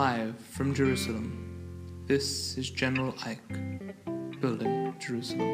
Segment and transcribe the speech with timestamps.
[0.00, 3.46] Live from Jerusalem, this is General Ike,
[4.40, 5.50] building Jerusalem.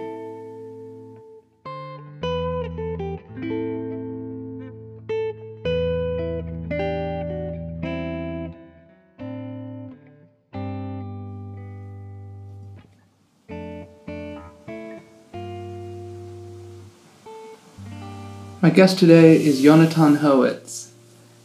[18.62, 20.90] My guest today is Jonathan Hurwitz.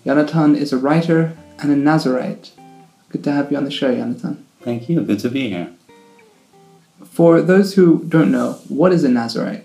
[0.05, 2.51] Jonathan is a writer and a Nazirite.
[3.11, 4.45] Good to have you on the show, Jonathan.
[4.61, 5.01] Thank you.
[5.01, 5.73] Good to be here.
[7.03, 9.63] For those who don't know, what is a Nazirite?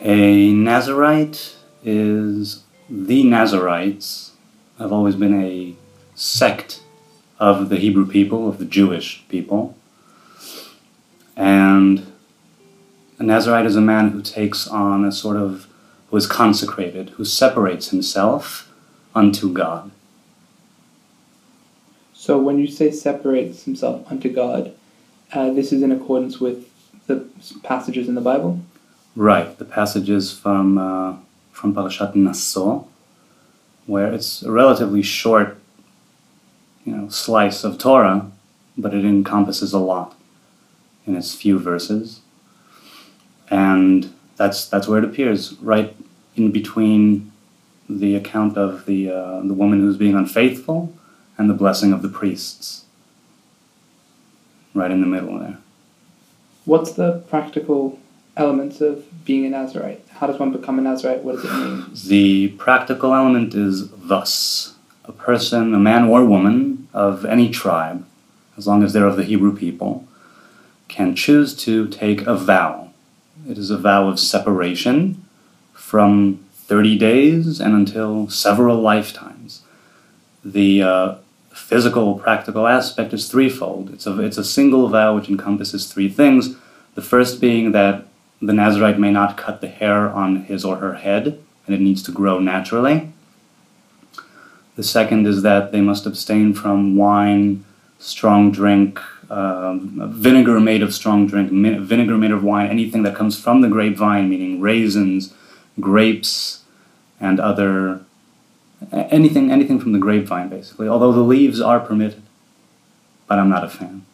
[0.00, 4.32] A Nazirite is the Nazirites.
[4.78, 5.74] I've always been a
[6.14, 6.82] sect
[7.38, 9.74] of the Hebrew people, of the Jewish people.
[11.36, 12.12] And
[13.18, 15.68] a Nazirite is a man who takes on a sort of,
[16.10, 18.70] who is consecrated, who separates himself
[19.14, 19.90] unto God.
[22.24, 24.72] So when you say separates himself unto God,
[25.34, 26.66] uh, this is in accordance with
[27.06, 27.28] the
[27.62, 28.60] passages in the Bible?
[29.14, 31.16] Right, the passages from, uh,
[31.52, 32.88] from Parashat Naso,
[33.84, 35.58] where it's a relatively short
[36.86, 38.32] you know, slice of Torah,
[38.78, 40.16] but it encompasses a lot
[41.06, 42.22] in its few verses.
[43.50, 45.94] And that's, that's where it appears, right
[46.36, 47.32] in between
[47.86, 50.96] the account of the, uh, the woman who's being unfaithful
[51.36, 52.84] and the blessing of the priests.
[54.72, 55.58] Right in the middle there.
[56.64, 57.98] What's the practical
[58.36, 60.00] elements of being a Nazirite?
[60.08, 61.22] How does one become a Nazirite?
[61.22, 61.86] What does it mean?
[62.06, 64.74] The practical element is thus
[65.04, 68.06] a person, a man or woman of any tribe,
[68.56, 70.06] as long as they're of the Hebrew people,
[70.88, 72.90] can choose to take a vow.
[73.48, 75.24] It is a vow of separation
[75.72, 79.62] from 30 days and until several lifetimes.
[80.44, 81.14] The uh,
[81.54, 83.90] physical, practical aspect is threefold.
[83.92, 86.56] It's a, it's a single vow which encompasses three things.
[86.94, 88.06] The first being that
[88.42, 92.02] the Nazirite may not cut the hair on his or her head, and it needs
[92.04, 93.12] to grow naturally.
[94.76, 97.64] The second is that they must abstain from wine,
[97.98, 99.00] strong drink,
[99.30, 103.68] um, vinegar made of strong drink, vinegar made of wine, anything that comes from the
[103.68, 105.32] grapevine, meaning raisins,
[105.80, 106.64] grapes,
[107.20, 108.03] and other
[108.92, 112.22] anything anything from the grapevine basically although the leaves are permitted
[113.26, 114.04] but i'm not a fan.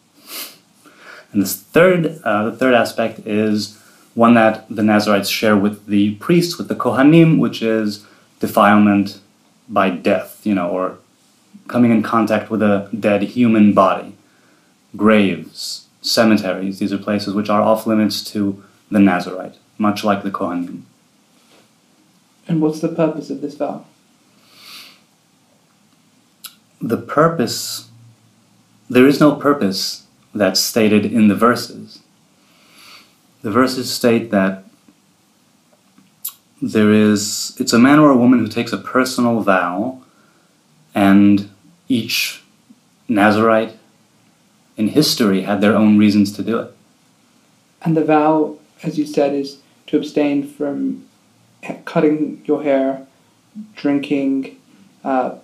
[1.31, 3.77] And this third uh, the third aspect is
[4.13, 8.05] one that the nazirites share with the priests with the kohanim which is
[8.39, 9.19] defilement
[9.69, 10.97] by death you know or
[11.67, 14.15] coming in contact with a dead human body.
[14.97, 20.31] Graves cemeteries these are places which are off limits to the nazirite much like the
[20.31, 20.81] kohanim.
[22.47, 23.85] And what's the purpose of this vow?
[26.81, 27.89] The purpose,
[28.89, 31.99] there is no purpose that's stated in the verses.
[33.41, 34.63] The verses state that
[36.61, 40.01] there is, it's a man or a woman who takes a personal vow,
[40.93, 41.49] and
[41.87, 42.43] each
[43.09, 43.73] Nazirite
[44.77, 46.75] in history had their own reasons to do it.
[47.81, 51.07] And the vow, as you said, is to abstain from
[51.85, 53.05] cutting your hair,
[53.75, 54.57] drinking
[55.03, 55.35] uh,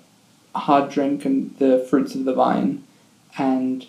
[0.57, 2.83] hard drink and the fruits of the vine,
[3.37, 3.85] and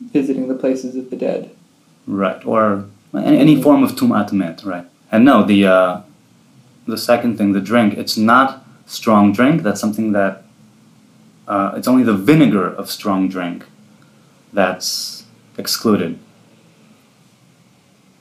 [0.00, 1.50] visiting the places of the dead.
[2.06, 4.86] Right, or any form of tumat met, right?
[5.10, 6.00] And no, the uh,
[6.86, 9.62] the second thing, the drink, it's not strong drink.
[9.62, 10.44] That's something that
[11.46, 13.64] uh, it's only the vinegar of strong drink
[14.52, 15.24] that's
[15.56, 16.18] excluded.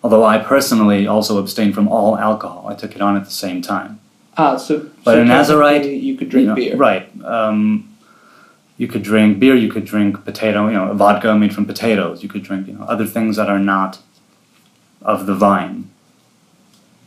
[0.04, 3.62] Although I personally also abstain from all alcohol, I took it on at the same
[3.62, 4.02] time.
[4.38, 7.13] Ah, so but so a Nazirite, you could drink you know, beer, right?
[7.24, 7.90] Um,
[8.78, 9.56] you could drink beer.
[9.56, 12.24] You could drink potato, you know, vodka made from potatoes.
[12.24, 14.00] You could drink, you know, other things that are not
[15.02, 15.90] of the vine.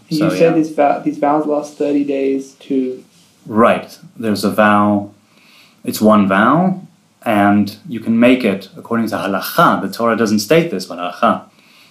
[0.09, 0.53] And so, you said yeah.
[0.53, 3.05] these, vow, these vows last thirty days to.
[3.45, 3.99] Right.
[4.17, 5.13] There's a vow.
[5.85, 6.83] It's one vow,
[7.25, 9.83] and you can make it according to halacha.
[9.83, 11.49] The Torah doesn't state this, but halacha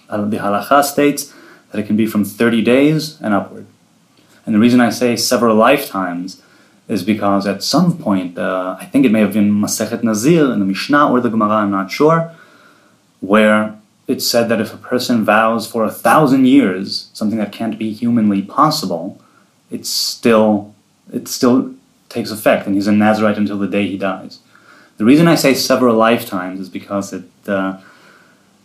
[0.08, 1.32] the halacha states
[1.70, 3.66] that it can be from 30 days and upward.
[4.44, 6.42] And the reason I say several lifetimes
[6.88, 10.60] is because at some point, uh, I think it may have been Masechet Nazir in
[10.60, 12.32] the Mishnah or the Gemara, I'm not sure,
[13.20, 17.78] where it said that if a person vows for a thousand years, something that can't
[17.78, 19.20] be humanly possible,
[19.70, 20.74] it's still
[21.12, 21.74] it still
[22.08, 24.38] takes effect, and he's a Nazirite until the day he dies.
[24.96, 27.80] The reason I say several lifetimes is because it uh,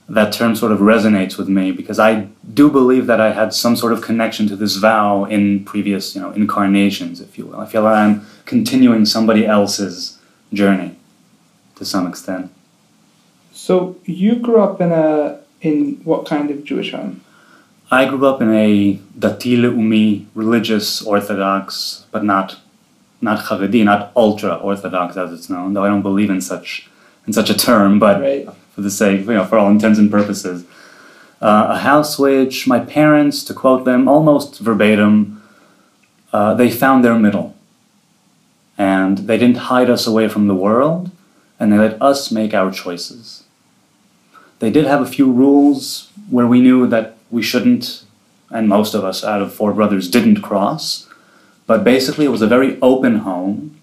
[0.09, 3.75] that term sort of resonates with me because I do believe that I had some
[3.75, 7.59] sort of connection to this vow in previous, you know, incarnations, if you will.
[7.59, 10.19] I feel like I'm continuing somebody else's
[10.51, 10.97] journey
[11.75, 12.51] to some extent.
[13.53, 17.21] So you grew up in a in what kind of Jewish home?
[17.91, 22.57] I grew up in a Dati leumi, religious Orthodox, but not
[23.21, 25.73] not Haredi, not ultra Orthodox as it's known.
[25.73, 26.89] Though I don't believe in such
[27.27, 28.47] in such a term, but Right.
[28.81, 30.65] For the sake, you know, for all intents and purposes,
[31.39, 35.41] uh, a house which my parents, to quote them almost verbatim,
[36.33, 37.55] uh, they found their middle,
[38.77, 41.11] and they didn't hide us away from the world,
[41.59, 43.43] and they let us make our choices.
[44.59, 48.03] They did have a few rules where we knew that we shouldn't,
[48.49, 51.07] and most of us out of four brothers didn't cross.
[51.67, 53.79] But basically, it was a very open home,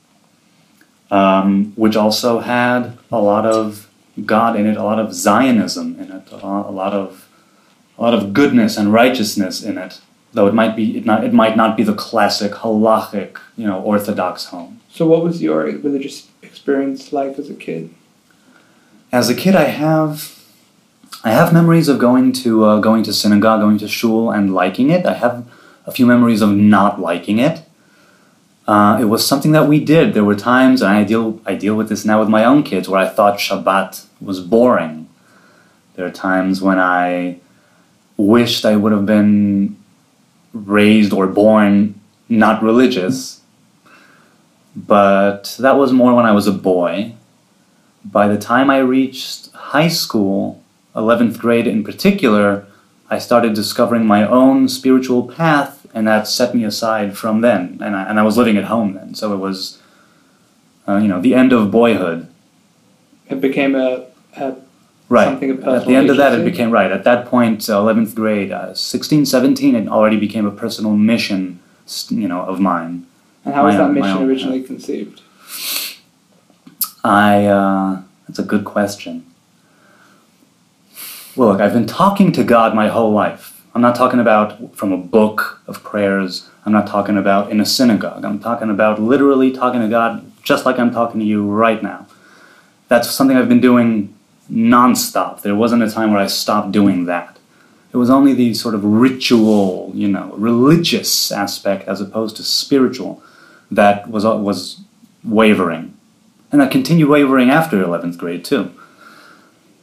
[1.10, 3.88] um, which also had a lot of
[4.25, 7.29] God in it, a lot of Zionism in it, a lot, of
[7.99, 10.00] a lot of goodness and righteousness in it.
[10.32, 13.81] Though it might be it not it might not be the classic halachic, you know,
[13.81, 14.81] Orthodox home.
[14.91, 17.94] So what was your religious experience like as a kid?
[19.11, 20.38] As a kid, I have
[21.25, 24.91] I have memories of going to uh, going to synagogue, going to shul, and liking
[24.91, 25.06] it.
[25.06, 25.49] I have
[25.87, 27.62] a few memories of not liking it.
[28.69, 30.12] Uh, it was something that we did.
[30.12, 32.87] There were times, and I deal I deal with this now with my own kids,
[32.87, 35.09] where I thought Shabbat was boring.
[35.94, 37.38] There are times when I
[38.19, 39.76] wished I would have been
[40.53, 41.99] raised or born
[42.29, 43.41] not religious,
[44.76, 47.15] but that was more when I was a boy.
[48.05, 50.62] By the time I reached high school,
[50.94, 52.67] 11th grade in particular,
[53.10, 57.78] I started discovering my own spiritual path, and that set me aside from then.
[57.81, 59.81] And I, and I was living at home then, so it was,
[60.87, 62.28] uh, you know, the end of boyhood.
[63.28, 64.06] It became a,
[64.37, 64.56] a
[65.08, 65.43] Right.
[65.43, 68.75] At the end of that, it became, right, at that point, uh, 11th grade, uh,
[68.75, 71.60] 16, 17, it already became a personal mission,
[72.10, 73.06] you know, of mine.
[73.44, 75.22] And how was that own- mission originally conceived?
[77.02, 79.25] I, uh, that's a good question.
[81.36, 83.62] Well, look, I've been talking to God my whole life.
[83.75, 86.48] I'm not talking about from a book of prayers.
[86.64, 88.25] I'm not talking about in a synagogue.
[88.25, 92.06] I'm talking about literally talking to God just like I'm talking to you right now.
[92.88, 94.14] That's something I've been doing
[94.50, 95.42] nonstop.
[95.42, 97.38] There wasn't a time where I stopped doing that.
[97.92, 103.22] It was only the sort of ritual, you know, religious aspect as opposed to spiritual
[103.70, 104.81] that was was
[105.24, 105.94] wavering
[106.50, 108.72] and that continued wavering after 11th grade too.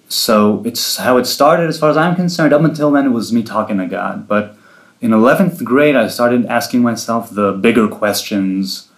[0.07, 2.54] So it's how it started, as far as I'm concerned.
[2.54, 4.28] Up until then, it was me talking to God.
[4.28, 4.56] But
[5.02, 8.90] in 11th grade, I started asking myself the bigger questions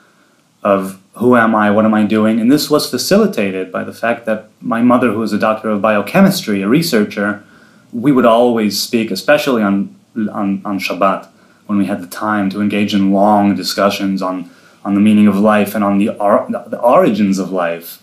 [0.63, 4.25] of who am I, what am I doing, and this was facilitated by the fact
[4.25, 7.43] that my mother, who was a doctor of biochemistry, a researcher,
[7.91, 11.27] we would always speak, especially on on, on Shabbat,
[11.67, 14.49] when we had the time to engage in long discussions on
[14.85, 18.01] on the meaning of life and on the, or, the origins of life.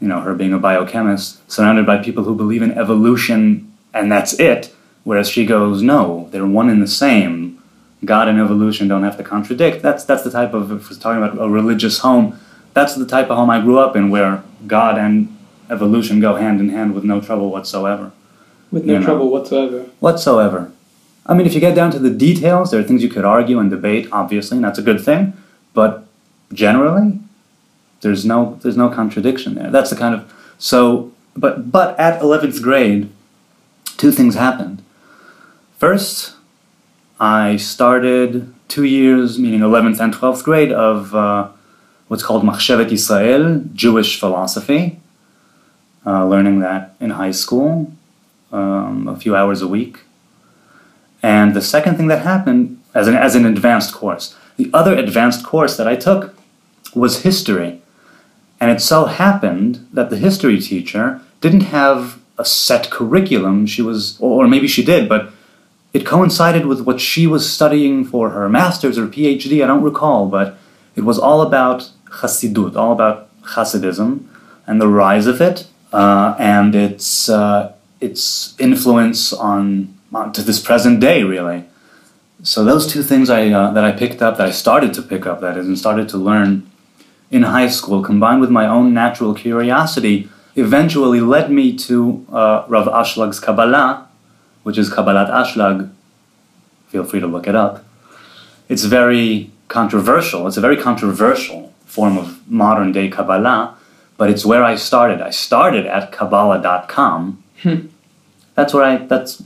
[0.00, 4.34] You know, her being a biochemist, surrounded by people who believe in evolution and that's
[4.38, 7.62] it, whereas she goes, no, they're one and the same.
[8.04, 9.82] God and evolution don't have to contradict.
[9.82, 12.38] That's that's the type of if we're talking about a religious home.
[12.74, 15.34] That's the type of home I grew up in, where God and
[15.70, 18.12] evolution go hand in hand with no trouble whatsoever.
[18.70, 19.06] With no You know.
[19.06, 19.86] trouble whatsoever.
[20.00, 20.70] Whatsoever.
[21.24, 23.58] I mean, if you get down to the details, there are things you could argue
[23.58, 25.32] and debate, obviously, and that's a good thing.
[25.72, 26.04] But
[26.52, 27.18] generally,
[28.00, 29.70] there's no there's no contradiction there.
[29.70, 31.12] That's the kind of so.
[31.36, 33.10] But but at eleventh grade,
[33.96, 34.82] two things happened.
[35.78, 36.34] First,
[37.20, 41.48] I started two years, meaning eleventh and twelfth grade, of uh,
[42.08, 45.00] what's called Machshevet Israel, Jewish philosophy.
[46.06, 47.92] Uh, learning that in high school,
[48.52, 49.98] um, a few hours a week.
[51.20, 55.44] And the second thing that happened, as an, as an advanced course, the other advanced
[55.44, 56.32] course that I took
[56.94, 57.82] was history.
[58.60, 63.66] And it so happened that the history teacher didn't have a set curriculum.
[63.66, 65.32] She was, or maybe she did, but
[65.92, 70.28] it coincided with what she was studying for her master's or PhD, I don't recall,
[70.28, 70.58] but
[70.94, 74.26] it was all about Hasidut, all about Hasidism
[74.66, 80.60] and the rise of it uh, and its, uh, its influence on, on to this
[80.60, 81.64] present day, really.
[82.42, 85.26] So those two things I, uh, that I picked up, that I started to pick
[85.26, 86.70] up, that is, and started to learn
[87.30, 92.86] in high school, combined with my own natural curiosity, eventually led me to uh, Rav
[92.86, 94.08] Ashlag's Kabbalah,
[94.62, 95.90] which is Kabbalat Ashlag.
[96.88, 97.84] Feel free to look it up.
[98.68, 100.46] It's very controversial.
[100.46, 103.76] It's a very controversial form of modern day Kabbalah,
[104.16, 105.20] but it's where I started.
[105.20, 107.42] I started at Kabbalah.com.
[108.54, 109.42] That's where I that's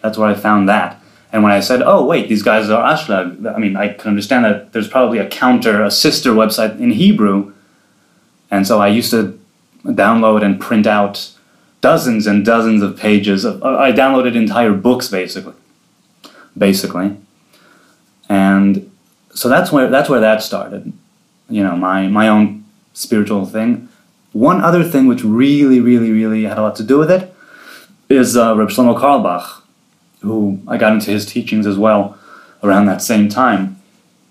[0.00, 1.00] that's where I found that.
[1.32, 4.44] And when I said, "Oh, wait, these guys are Ashlag," I mean, I can understand
[4.44, 7.54] that there's probably a counter, a sister website in Hebrew,
[8.50, 9.38] and so I used to
[9.84, 11.30] download and print out
[11.80, 13.44] dozens and dozens of pages.
[13.44, 15.54] Of, uh, I downloaded entire books basically,
[16.56, 17.16] basically,
[18.28, 18.90] and
[19.34, 20.92] so that's where that's where that started.
[21.48, 23.88] You know, my my own spiritual thing.
[24.32, 27.34] One other thing which really, really, really had a lot to do with it
[28.08, 29.61] is uh, Reb Shlomo Carlebach,
[30.22, 32.18] who I got into his teachings as well
[32.62, 33.80] around that same time.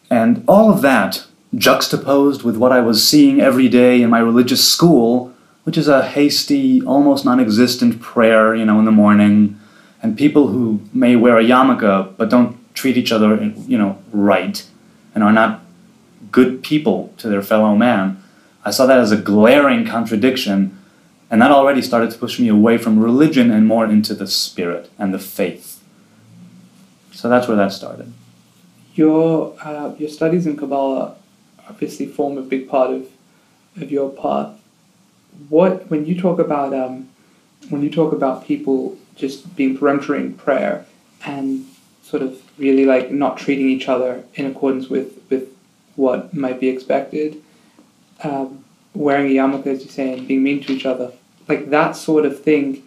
[0.10, 4.66] And all of that juxtaposed with what I was seeing every day in my religious
[4.66, 5.34] school,
[5.64, 9.60] which is a hasty, almost non existent prayer, you know, in the morning,
[10.02, 14.66] and people who may wear a yarmulke but don't treat each other, you know, right,
[15.14, 15.62] and are not
[16.32, 18.22] good people to their fellow man.
[18.64, 20.78] I saw that as a glaring contradiction,
[21.30, 24.90] and that already started to push me away from religion and more into the spirit
[24.98, 25.71] and the faith.
[27.22, 28.12] So that's where that started.
[28.96, 31.14] Your uh, your studies in Kabbalah
[31.70, 33.08] obviously form a big part of
[33.80, 34.60] of your path.
[35.48, 37.10] What when you talk about um,
[37.70, 40.88] when you talk about people just being peremptory in prayer
[41.24, 41.68] and
[42.02, 45.48] sort of really like not treating each other in accordance with with
[45.96, 47.40] what might be expected,
[48.24, 51.12] um, wearing a yarmulke as you say and being mean to each other,
[51.48, 52.82] like that sort of thing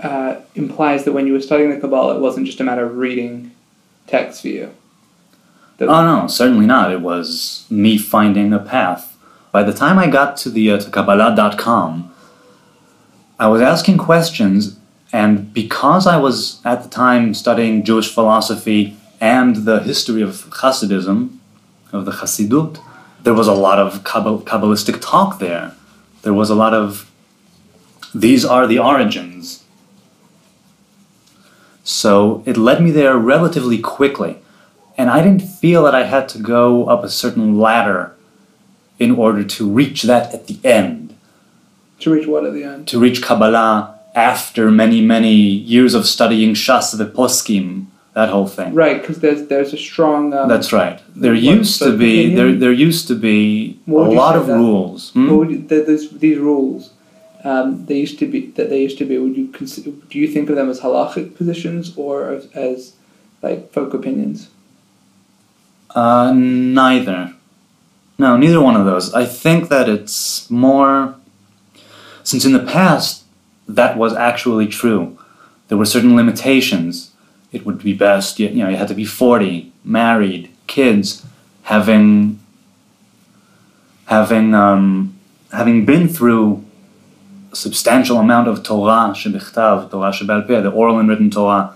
[0.00, 2.96] uh, implies that when you were studying the Kabbalah, it wasn't just a matter of
[2.96, 3.52] reading
[4.06, 4.74] text for you.
[5.78, 6.92] That oh no, certainly not.
[6.92, 9.16] It was me finding a path.
[9.52, 12.14] By the time I got to the uh, to Kabbalah.com,
[13.38, 14.78] I was asking questions,
[15.12, 21.38] and because I was at the time studying Jewish philosophy and the history of Hasidism,
[21.92, 22.80] of the Hasidut,
[23.22, 25.74] there was a lot of Kabbalistic talk there.
[26.22, 27.10] There was a lot of
[28.14, 29.57] these are the origins.
[31.88, 34.36] So it led me there relatively quickly.
[34.98, 38.14] And I didn't feel that I had to go up a certain ladder
[38.98, 41.16] in order to reach that at the end.
[42.00, 42.88] To reach what at the end?
[42.88, 48.74] To reach Kabbalah after many, many years of studying Shas Poskim, that whole thing.
[48.74, 50.34] Right, because there's there's a strong.
[50.34, 51.00] Um, That's right.
[51.16, 52.36] There used to be opinion?
[52.36, 54.56] there there used to be a lot of that?
[54.56, 55.12] rules.
[55.12, 55.28] Hmm?
[55.28, 56.90] You, these rules.
[57.44, 59.16] Um, they used to be that they used to be.
[59.18, 59.90] Would you consider?
[59.90, 62.94] Do you think of them as halachic positions or as, as
[63.42, 64.48] like folk opinions?
[65.90, 67.34] Uh, neither.
[68.18, 69.14] No, neither one of those.
[69.14, 71.14] I think that it's more.
[72.24, 73.24] Since in the past,
[73.68, 75.18] that was actually true.
[75.68, 77.12] There were certain limitations.
[77.52, 81.24] It would be best, you, know, you had to be 40, married, kids,
[81.62, 82.38] having.
[84.06, 85.16] having, um,
[85.52, 86.64] having been through
[87.58, 91.74] substantial amount of Torah, shebichtav, Torah shebal the oral and written Torah,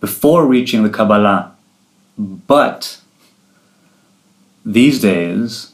[0.00, 1.54] before reaching the Kabbalah.
[2.18, 3.00] But
[4.64, 5.72] these days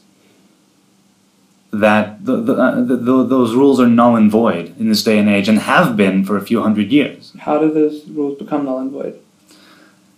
[1.71, 5.29] that the, the, uh, the, those rules are null and void in this day and
[5.29, 7.33] age and have been for a few hundred years.
[7.39, 9.19] How did those rules become null and void?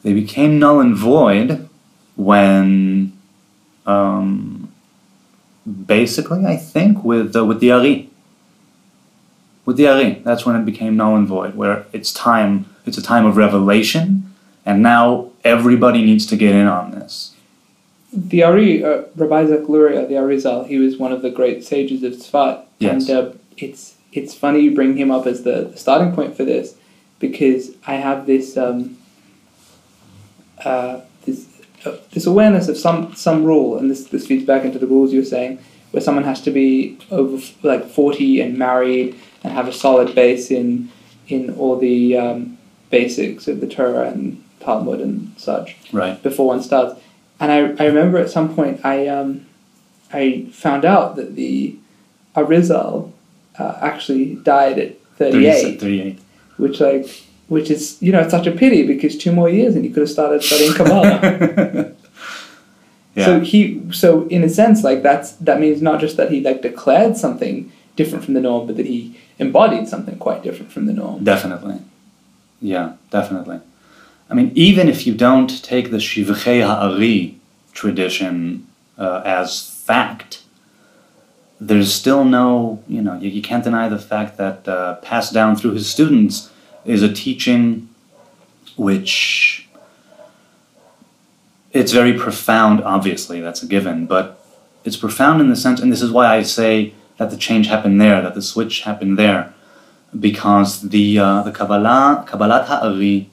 [0.04, 1.68] They became null and void
[2.16, 3.12] when,
[3.86, 4.72] um,
[5.66, 8.11] basically, I think, with, uh, with the Ari.
[9.72, 13.02] With the Ari, that's when it became null and void, where it's time, it's a
[13.02, 14.34] time of revelation,
[14.66, 17.32] and now everybody needs to get in on this
[18.14, 22.04] the Ari, uh, Rabbi Isaac Luria, the Arizal, he was one of the great sages
[22.04, 22.66] of Tzfat.
[22.80, 23.08] Yes.
[23.08, 26.44] And uh, it's, it's funny you bring him up as the, the starting point for
[26.44, 26.76] this
[27.20, 28.98] because I have this, um,
[30.66, 31.48] uh, this,
[31.86, 35.14] uh, this awareness of some, some rule, and this, this feeds back into the rules
[35.14, 35.60] you were saying,
[35.92, 40.52] where someone has to be over like 40 and married and have a solid base
[40.52, 40.90] in,
[41.28, 42.58] in all the um,
[42.90, 46.22] basics of the Torah and Talmud and such right.
[46.22, 47.02] before one starts
[47.42, 49.48] and I, I remember at some point I um,
[50.14, 51.76] I found out that the
[52.36, 53.12] Arizal
[53.58, 56.20] uh, actually died at 38, 38,
[56.58, 59.84] which like which is you know it's such a pity because two more years and
[59.84, 61.20] you could have started studying Kabbalah.
[63.16, 63.26] yeah.
[63.26, 66.62] So he so in a sense like that's that means not just that he like
[66.62, 70.94] declared something different from the norm, but that he embodied something quite different from the
[70.94, 71.24] norm.
[71.24, 71.80] Definitely.
[72.62, 73.60] Yeah, definitely.
[74.30, 77.38] I mean, even if you don't take the Shivchei Ha'ari
[77.74, 78.68] tradition
[78.98, 80.44] uh, as fact,
[81.60, 85.56] there's still no, you know, you, you can't deny the fact that uh, passed down
[85.56, 86.52] through his students
[86.86, 87.90] is a teaching
[88.78, 89.68] which
[91.72, 94.44] it's very profound, obviously, that's a given, but
[94.84, 98.00] it's profound in the sense, and this is why I say that the change happened
[98.00, 99.54] there, that the switch happened there,
[100.20, 103.30] because the uh, the Kabbalah, Kabbalat Ha'ari,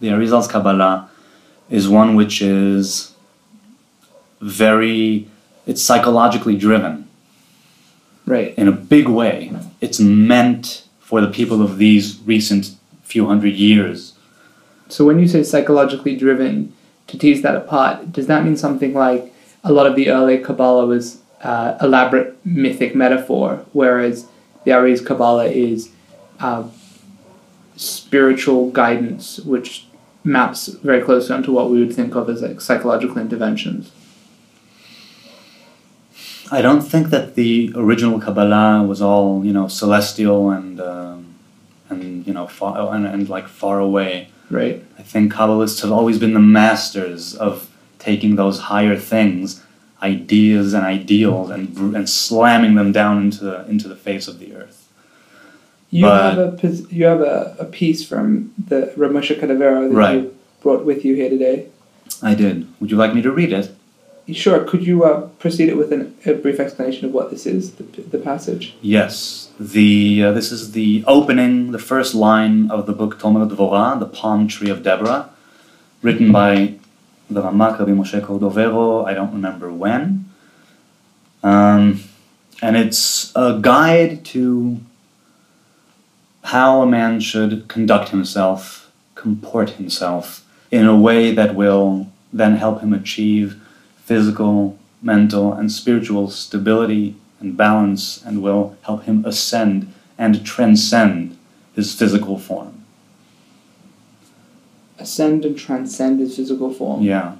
[0.00, 1.08] the Arizal's Kabbalah
[1.70, 3.14] is one which is
[4.40, 5.28] very,
[5.66, 7.08] it's psychologically driven.
[8.24, 8.54] Right.
[8.56, 9.52] in a big way.
[9.80, 14.14] It's meant for the people of these recent few hundred years.
[14.88, 16.72] So when you say psychologically driven,
[17.08, 19.32] to tease that apart, does that mean something like
[19.64, 24.26] a lot of the early Kabbalah was uh, elaborate mythic metaphor, whereas
[24.64, 25.90] the Ari's Kabbalah is
[26.40, 26.64] uh,
[27.76, 29.86] spiritual guidance, which
[30.24, 33.90] maps very closely onto what we would think of as like psychological interventions.
[36.50, 41.34] I don't think that the original Kabbalah was all you know celestial and um,
[41.88, 44.28] and you know far and, and like far away.
[44.50, 44.84] Right.
[44.98, 49.64] I think Kabbalists have always been the masters of taking those higher things,
[50.02, 54.54] ideas and ideals, and and slamming them down into the, into the face of the
[54.54, 54.78] earth.
[55.90, 59.94] You But- have a you have a, a piece from the Rav Moshe Cordovero that
[59.94, 60.14] Right.
[60.22, 61.66] you brought with you here today.
[62.22, 62.66] I did.
[62.80, 63.70] Would you like me to read it?
[64.32, 64.62] Sure.
[64.64, 67.82] Could you uh, proceed it with an, a brief explanation of what this is, the,
[67.82, 68.74] the passage?
[68.80, 69.50] Yes.
[69.58, 74.06] The uh, this is the opening, the first line of the book Tomer Dvorah, the
[74.06, 75.28] Palm Tree of Deborah,
[76.02, 76.74] written by
[77.40, 79.06] Ramak Rabbi Moshe Cordovero.
[79.06, 80.30] I don't remember when.
[81.42, 82.02] Um,
[82.60, 84.80] and it's a guide to
[86.44, 92.80] how a man should conduct himself, comport himself in a way that will then help
[92.80, 93.60] him achieve
[93.96, 101.36] physical, mental, and spiritual stability and balance and will help him ascend and transcend
[101.74, 102.81] his physical form.
[105.02, 107.02] Ascend and transcend his physical form.
[107.02, 107.36] Yeah.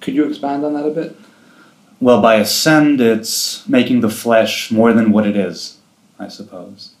[0.00, 1.16] Could you expand on that a bit?
[2.00, 5.78] Well, by ascend, it's making the flesh more than what it is,
[6.18, 6.94] I suppose.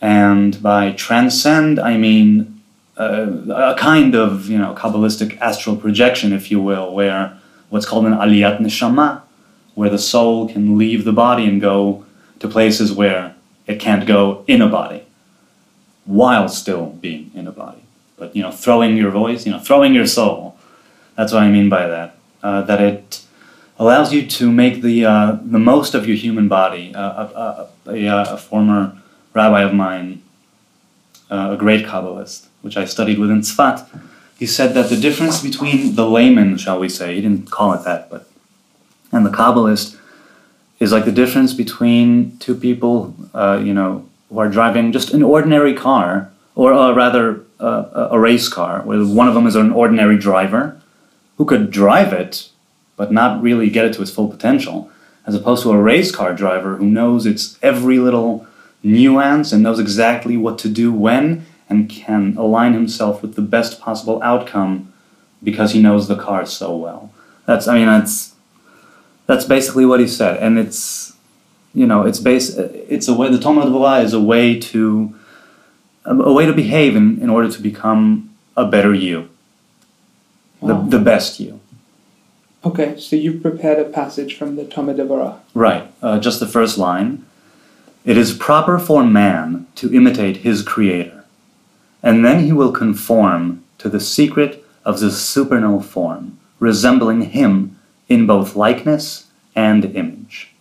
[0.00, 2.60] And by transcend, I mean
[2.98, 7.38] uh, a kind of, you know, Kabbalistic astral projection, if you will, where
[7.70, 9.22] what's called an aliyat neshama,
[9.74, 12.04] where the soul can leave the body and go
[12.40, 13.34] to places where
[13.66, 15.06] it can't go in a body,
[16.04, 17.82] while still being in a body.
[18.16, 20.56] But, you know, throwing your voice, you know, throwing your soul.
[21.16, 22.16] That's what I mean by that.
[22.42, 23.22] Uh, that it
[23.78, 26.94] allows you to make the uh, the most of your human body.
[26.94, 28.96] Uh, a, a, a, a former
[29.34, 30.22] rabbi of mine,
[31.30, 33.88] uh, a great Kabbalist, which I studied with in Tzfat,
[34.38, 37.84] he said that the difference between the layman, shall we say, he didn't call it
[37.84, 38.28] that, but
[39.12, 39.96] and the Kabbalist
[40.80, 45.22] is like the difference between two people, uh, you know, who are driving just an
[45.22, 49.72] ordinary car, or uh, rather uh, a race car, where one of them is an
[49.72, 50.80] ordinary driver
[51.36, 52.48] who could drive it,
[52.96, 54.90] but not really get it to its full potential,
[55.26, 58.46] as opposed to a race car driver who knows its every little
[58.82, 63.80] nuance and knows exactly what to do when and can align himself with the best
[63.80, 64.92] possible outcome
[65.42, 67.12] because he knows the car so well.
[67.46, 68.34] That's I mean that's
[69.26, 71.11] that's basically what he said, and it's
[71.74, 75.14] you know it's base it's a way the Tomer Dvorah is a way to
[76.04, 79.28] a, a way to behave in, in order to become a better you,
[80.60, 80.86] the, Wow.
[80.88, 81.60] the best you.
[82.64, 85.38] Okay, so you prepared a passage from the Tomer Devorah.
[85.54, 87.24] Right, uh, just the first line.
[88.04, 91.24] It is proper for man to imitate his Creator,
[92.02, 98.26] and then he will conform to the secret of the supernal form, resembling him in
[98.26, 100.51] both likeness and image.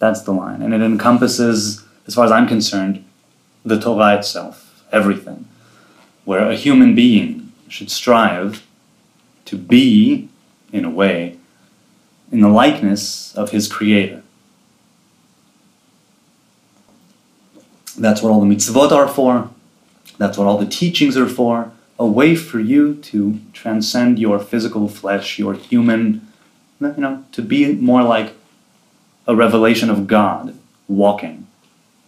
[0.00, 3.04] That's the line, and it encompasses, as far as I'm concerned,
[3.64, 5.46] the Torah itself, everything,
[6.24, 8.66] where a human being should strive
[9.44, 10.28] to be,
[10.72, 11.36] in a way,
[12.32, 14.22] in the likeness of his creator.
[17.98, 19.50] That's what all the mitzvot are for.
[20.16, 21.72] That's what all the teachings are for.
[21.98, 26.26] A way for you to transcend your physical flesh, your human,
[26.80, 28.32] you know, to be more like
[29.30, 31.46] a revelation of God walking.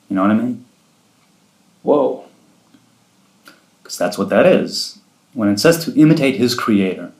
[0.08, 0.64] You know what I mean?
[1.82, 2.24] Whoa.
[3.80, 4.98] Because that's what that is.
[5.32, 7.12] When it says to imitate his creator.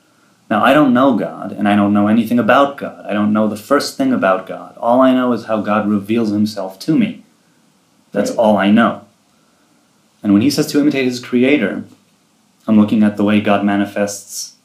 [0.51, 3.07] Now, I don't know God, and I don't know anything about God.
[3.07, 4.77] I don't know the first thing about God.
[4.77, 7.23] All I know is how God reveals himself to me.
[8.11, 8.39] That's Right.
[8.39, 9.03] all I know.
[10.23, 11.85] And when he says to imitate his creator,
[12.67, 14.57] I'm looking at the way God manifests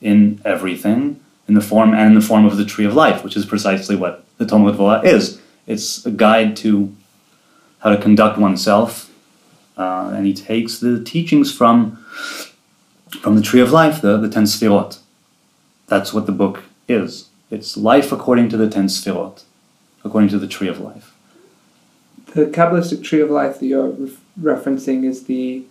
[0.00, 3.36] in everything, in the form and in the form of the tree of life, which
[3.36, 5.40] is precisely what the Tomer Dvorah is.
[5.66, 6.94] It's a guide to
[7.78, 9.12] how to conduct oneself,
[9.76, 12.04] uh, and he takes the teachings from
[13.20, 14.98] from the tree of life, the, the ten sfirot.
[15.86, 17.28] That's what the book is.
[17.50, 19.44] It's life according to the ten sfirot,
[20.04, 21.14] according to the tree of life.
[22.34, 25.64] The Kabbalistic tree of life that you're ref- referencing is the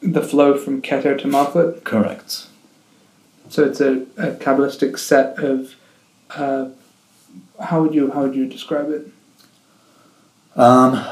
[0.00, 1.84] the flow from Keter to Malkut.
[1.84, 2.46] Correct.
[3.48, 5.74] So it's a, a Kabbalistic set of
[6.30, 6.68] uh,
[7.60, 9.08] how would you how would you describe it?
[10.56, 11.04] Um,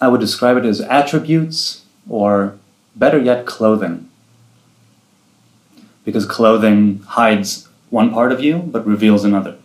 [0.00, 2.58] I would describe it as attributes, or
[2.94, 4.08] better yet, clothing.
[6.04, 9.56] Because clothing hides one part of you but reveals another.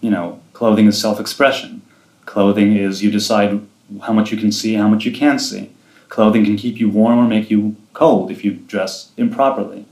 [0.00, 1.82] You know, clothing is self expression.
[2.26, 3.66] Clothing is you decide
[4.02, 5.70] how much you can see, how much you can't see.
[6.08, 9.86] Clothing can keep you warm or make you cold if you dress improperly.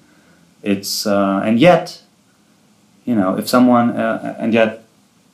[0.63, 2.03] It's uh, and yet,
[3.05, 4.82] you know, if someone uh, and yet,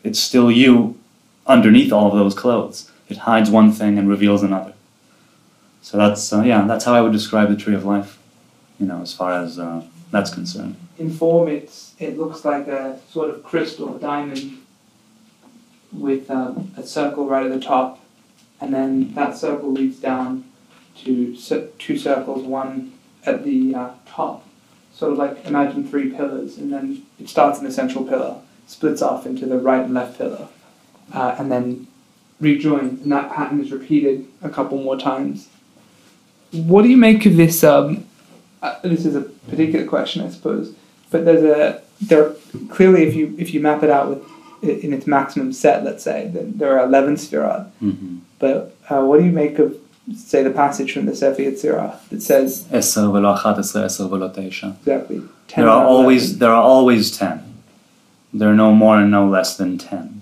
[0.05, 0.99] it's still you
[1.47, 2.91] underneath all of those clothes.
[3.09, 4.75] It hides one thing and reveals another.
[5.83, 8.19] So that's uh, yeah, that's how I would describe the tree of life.
[8.79, 10.77] You know, as far as uh, that's concerned.
[10.99, 14.59] In form, it's it looks like a sort of crystal diamond
[15.93, 18.01] with um, a circle right at the top,
[18.61, 20.45] and then that circle leads down
[21.05, 21.37] to
[21.79, 22.93] two circles, one
[23.25, 24.45] at the uh, top,
[24.93, 28.37] sort of like imagine three pillars, and then it starts in the central pillar,
[28.69, 30.49] splits off into the right and left pillow,
[31.13, 31.89] uh, and then
[32.41, 33.03] rejoins.
[33.03, 35.49] And that pattern is repeated a couple more times.
[36.53, 37.65] What do you make of this?
[37.65, 38.07] Um,
[38.63, 40.75] uh, this is a particular question, I suppose,
[41.11, 42.35] but there's a there
[42.71, 44.23] clearly if you if you map it out with
[44.63, 47.71] in its maximum set, let's say, then there are eleven sfirot.
[47.83, 48.19] Mm-hmm.
[48.39, 49.77] But uh, what do you make of
[50.17, 52.67] say the passage from the Sefer Yetzirah that says
[54.81, 55.23] Exactly.
[55.49, 56.39] Ten there are always 11.
[56.39, 57.48] there are always ten.
[58.33, 60.21] There are no more and no less than ten.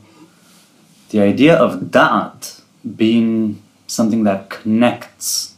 [1.11, 2.63] The idea of da'at
[2.97, 5.55] being something that connects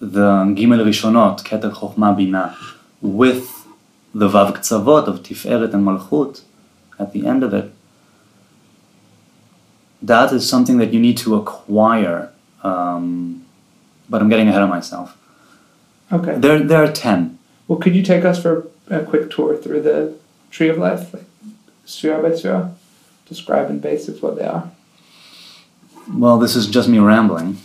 [0.00, 2.56] the gimel rishonot, keter chokhmah bina,
[3.00, 3.66] with
[4.14, 6.42] the vav ktsavot of tiferet and malchut
[6.98, 7.72] at the end of it.
[10.00, 12.32] That is something that you need to acquire.
[12.62, 13.44] Um,
[14.08, 15.16] but I'm getting ahead of myself.
[16.10, 16.38] Okay.
[16.38, 17.38] There, there are ten.
[17.66, 20.14] Well, could you take us for a quick tour through the
[20.50, 21.24] tree of life, like
[21.84, 22.70] sphere by sphere?
[23.28, 24.70] Describe in basics what they are.
[26.12, 27.58] Well, this is just me rambling.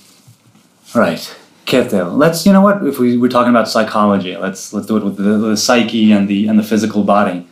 [0.93, 1.35] Right.
[1.65, 2.15] Keter.
[2.15, 2.45] Let's.
[2.45, 2.85] You know what?
[2.85, 6.27] If we we're talking about psychology, let's let's do it with the, the psyche and
[6.27, 7.47] the and the physical body.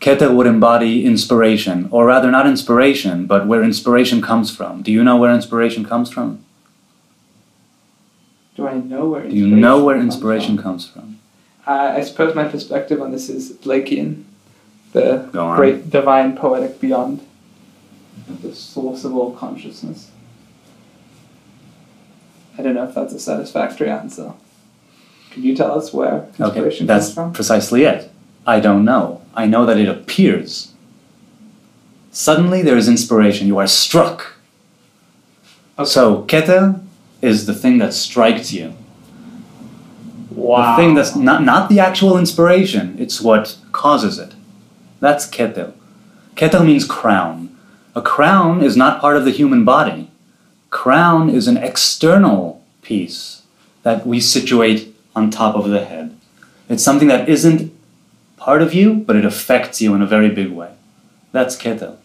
[0.00, 4.82] Keter would embody inspiration, or rather, not inspiration, but where inspiration comes from.
[4.82, 6.44] Do you know where inspiration comes from?
[8.56, 9.28] Do I know where?
[9.28, 10.62] Do you know where comes inspiration from?
[10.62, 11.18] comes from?
[11.68, 14.24] Uh, I suppose my perspective on this is Blakean,
[14.94, 17.20] the great divine poetic beyond,
[18.40, 20.10] the source of all consciousness.
[22.56, 24.32] I don't know if that's a satisfactory answer.
[25.30, 27.32] Could you tell us where Okay, inspiration that's comes from?
[27.34, 28.10] precisely it.
[28.46, 29.20] I don't know.
[29.34, 30.72] I know that it appears.
[32.10, 33.46] Suddenly there is inspiration.
[33.46, 34.36] You are struck.
[35.78, 35.86] Okay.
[35.88, 36.82] So keter
[37.20, 38.72] is the thing that strikes you.
[40.76, 42.96] The thing that's not not the actual inspiration.
[42.98, 44.34] It's what causes it.
[45.00, 45.74] That's ketel.
[46.36, 47.56] Ketel means crown.
[47.94, 50.10] A crown is not part of the human body.
[50.70, 53.42] Crown is an external piece
[53.82, 56.16] that we situate on top of the head.
[56.68, 57.72] It's something that isn't
[58.36, 60.72] part of you, but it affects you in a very big way.
[61.32, 61.98] That's ketel.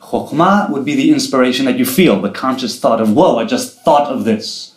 [0.00, 3.82] Chokhmah would be the inspiration that you feel, the conscious thought of, whoa, I just
[3.82, 4.74] thought of this.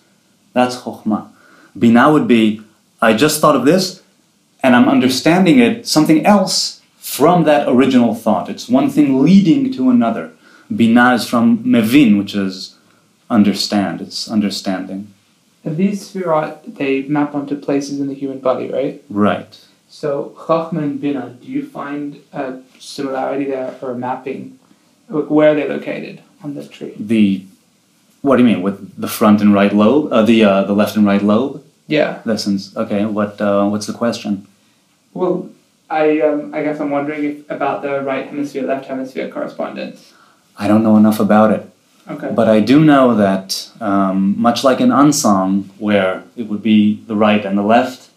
[0.53, 1.29] That's chokhmah.
[1.77, 2.61] Binah would be,
[3.01, 4.03] I just thought of this,
[4.61, 8.49] and I'm understanding it, something else from that original thought.
[8.49, 10.31] It's one thing leading to another.
[10.71, 12.75] Binah is from mevin, which is
[13.29, 14.01] understand.
[14.01, 15.13] It's understanding.
[15.63, 19.03] And these sfirot, they map onto places in the human body, right?
[19.09, 19.59] Right.
[19.89, 24.57] So Chachma and Bina, do you find a similarity there or a mapping?
[25.07, 26.93] Wh- Where are they located on the tree?
[26.97, 27.43] The,
[28.21, 30.11] what do you mean, with the front and right lobe?
[30.13, 31.63] Uh, the, uh, the left and right lobe?
[31.91, 32.21] Yeah.
[32.25, 32.75] Lessons.
[32.75, 34.47] Okay, what, uh, what's the question?
[35.13, 35.49] Well,
[35.89, 40.13] I um, I guess I'm wondering if about the right hemisphere left hemisphere correspondence.
[40.57, 41.63] I don't know enough about it.
[42.09, 42.31] Okay.
[42.33, 47.15] But I do know that, um, much like in unsung, where it would be the
[47.15, 48.09] right and the left,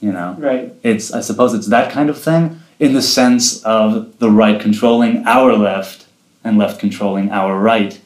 [0.00, 0.72] you know, Right.
[0.82, 5.26] it's I suppose it's that kind of thing in the sense of the right controlling
[5.26, 6.06] our left
[6.44, 8.00] and left controlling our right.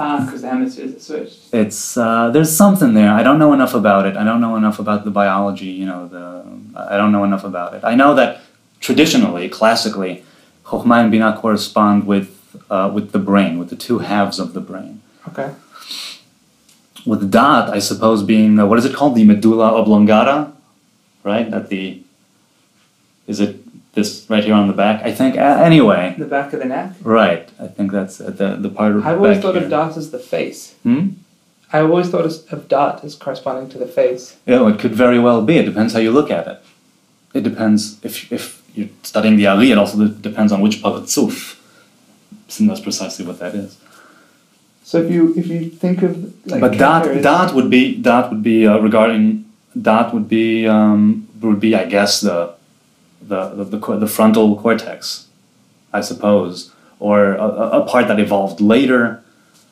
[0.00, 1.52] Ah, because the hemispheres are switched.
[1.52, 3.12] It's uh, there's something there.
[3.12, 4.16] I don't know enough about it.
[4.16, 5.66] I don't know enough about the biology.
[5.66, 6.44] You know, the
[6.76, 7.82] I don't know enough about it.
[7.82, 8.40] I know that
[8.80, 10.22] traditionally, classically,
[10.66, 12.28] Chokhmah and Binah correspond with
[12.70, 15.02] uh, with the brain, with the two halves of the brain.
[15.28, 15.50] Okay.
[17.06, 19.14] with da'at, I suppose, being uh, what is it called?
[19.14, 20.52] The medulla oblongata,
[21.24, 21.52] right?
[21.52, 22.02] At the
[23.26, 23.57] is it
[23.98, 24.96] this right here on the back?
[25.10, 25.32] I think.
[25.36, 26.90] Uh, anyway, The back of the neck.
[27.20, 27.44] right.
[27.66, 28.90] I think that's at the the part.
[29.08, 29.64] I've always thought here.
[29.66, 30.60] of da'at as the face.
[30.86, 31.04] Hmm?
[31.76, 34.22] I always thought of da'at as corresponding to the face.
[34.50, 35.54] Yeah, well, it could very well be.
[35.62, 36.58] It depends how you look at it.
[37.38, 38.44] It depends if if
[38.76, 41.36] you're studying the Ari, it also de- depends on which Partzuf.
[42.58, 43.76] And that's precisely what that is.
[44.90, 46.12] So if you if you think of
[46.50, 49.24] like but that that would be that would be uh, regarding
[49.88, 52.36] that would be um, would be I guess the
[53.22, 55.26] the the, the, the frontal cortex,
[55.92, 57.46] I suppose, or a,
[57.80, 59.22] a- part that evolved later.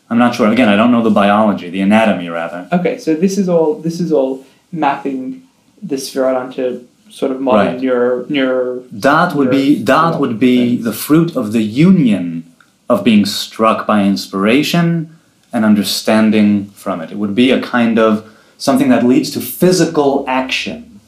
[0.09, 0.47] I'm not sure.
[0.53, 2.69] Again, I don't know the biology, the anatomy rather.
[2.73, 5.43] Okay, so this is all this is all mapping
[5.83, 7.83] the sphere onto sort of modern Right.
[7.83, 10.85] neuro neuro That would be Your that would be things.
[10.85, 12.45] the fruit of the union
[12.89, 15.17] of being struck by inspiration
[15.53, 17.11] and understanding from it.
[17.11, 18.13] It would be a kind of
[18.59, 21.01] something that leads to physical action.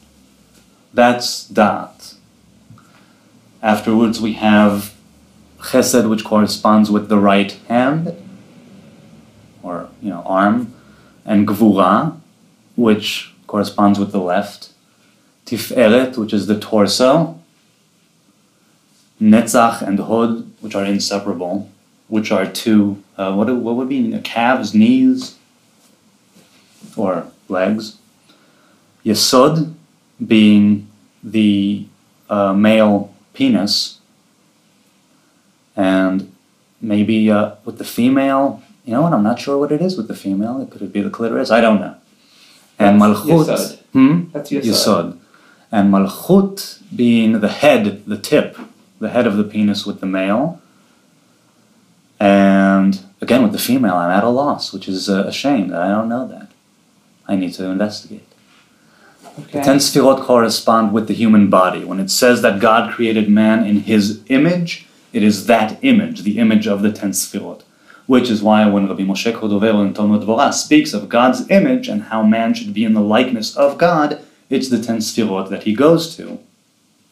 [0.93, 1.98] That's that.
[3.61, 4.93] Afterwards, we have
[5.59, 8.15] chesed, which corresponds with the right hand,
[9.61, 10.73] or you know arm,
[11.25, 12.17] and gvura,
[12.75, 14.69] which corresponds with the left.
[15.45, 17.39] Tiferet, which is the torso.
[19.19, 21.69] Netzach and Hod, which are inseparable,
[22.07, 25.35] which are two, uh, what, what would be calves, knees,
[26.95, 27.97] or legs.
[29.03, 29.73] Yesod
[30.25, 30.87] being
[31.21, 31.85] the
[32.29, 33.99] uh, male penis,
[35.75, 36.17] and
[36.81, 40.07] maybe uh, with the female, you know what, I'm not sure what it is with
[40.09, 40.61] the female.
[40.61, 41.49] It could be the clitoris?
[41.49, 41.95] I don't know.
[42.77, 43.45] And That's Malchut.
[43.45, 43.79] Yesod.
[43.93, 44.29] Hmm?
[44.33, 44.69] That's Yesod.
[44.71, 45.17] Yesod.
[45.71, 48.57] And Malchut being the head, the tip,
[48.99, 50.61] the head of the penis with the male.
[52.19, 55.81] And again, with the female, I'm at a loss, which is a, a shame that
[55.81, 56.47] I don't know that.
[57.25, 58.28] I need to investigate.
[59.37, 59.59] Okay.
[59.59, 61.83] The ten sfirot correspond with the human body.
[61.83, 66.39] When it says that God created man in his image, it is that image, the
[66.39, 67.63] image of the ten sfirot.
[68.05, 72.03] Which is why when Rabbi Moshe Cordovero in Tomer Dvorah speaks of God's image and
[72.03, 75.73] how man should be in the likeness of God, it's the ten sfirot that he
[75.73, 76.39] goes to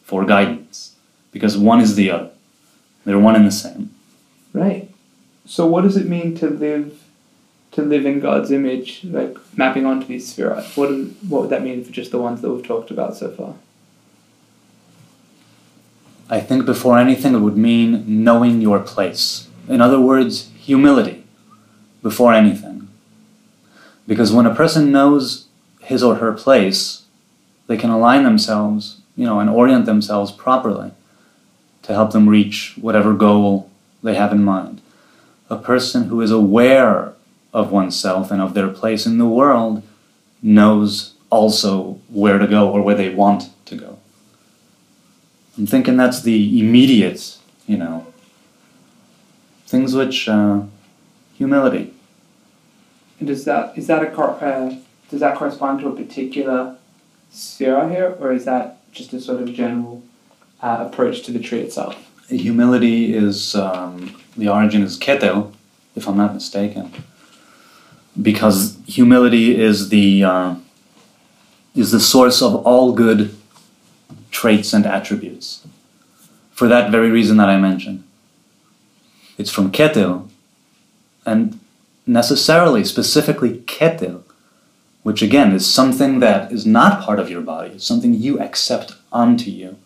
[0.02, 0.96] for guidance.
[1.30, 2.30] Because one is the other.
[3.04, 3.94] They're one and the same.
[4.52, 4.90] Right.
[5.46, 7.02] So what does it mean to live
[7.72, 10.76] to live in God's image, like mapping onto these spheroids?
[10.76, 10.90] What
[11.28, 13.54] what would that mean for just the ones that we've talked about so far?
[16.30, 19.48] I think before anything it would mean knowing your place.
[19.68, 21.24] In other words, humility
[22.02, 22.88] before anything.
[24.06, 25.46] Because when a person knows
[25.80, 27.04] his or her place,
[27.66, 30.92] they can align themselves, you know, and orient themselves properly
[31.82, 33.70] to help them reach whatever goal
[34.02, 34.80] they have in mind.
[35.48, 37.14] A person who is aware
[37.52, 39.82] of oneself and of their place in the world
[40.42, 43.98] knows also where to go or where they want to go.
[45.56, 48.06] I'm thinking that's the immediate, you know,
[49.66, 50.62] things which uh,
[51.34, 51.92] humility.
[53.18, 54.76] And does that is that a cor- uh,
[55.10, 56.76] does that correspond to a particular
[57.30, 60.02] sphere here, or is that just a sort of general
[60.62, 61.96] uh, approach to the tree itself?
[62.28, 65.52] Humility is um, the origin is ketel,
[65.96, 66.92] if I'm not mistaken,
[68.20, 70.54] because humility is the uh,
[71.74, 73.36] is the source of all good
[74.30, 75.66] traits and attributes.
[76.50, 78.02] For that very reason that I mentioned,
[79.36, 80.28] it's from ketel,
[81.24, 81.60] and
[82.06, 84.24] necessarily, specifically ketel,
[85.04, 87.74] which again is something that is not part of your body.
[87.74, 89.76] It's something you accept onto you.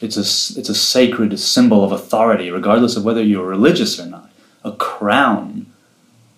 [0.00, 4.30] It's a, it's a sacred symbol of authority, regardless of whether you're religious or not.
[4.64, 5.66] A crown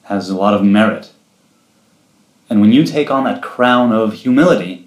[0.05, 1.12] has a lot of merit.
[2.53, 4.87] And when you take on that crown of humility,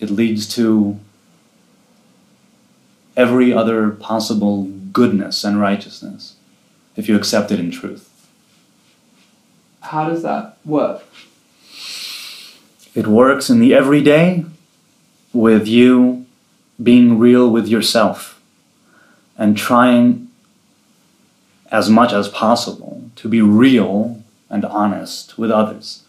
[0.00, 1.00] it leads to
[3.16, 6.36] every other possible goodness and righteousness
[6.94, 8.28] if you accept it in truth.
[9.80, 11.04] How does that work?
[12.94, 14.44] It works in the everyday
[15.32, 16.26] with you
[16.82, 18.38] being real with yourself
[19.38, 20.28] and trying
[21.72, 26.02] as much as possible to be real and honest with others.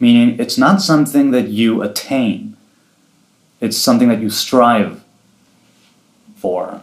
[0.00, 2.56] Meaning, it's not something that you attain,
[3.60, 5.02] it's something that you strive
[6.36, 6.82] for.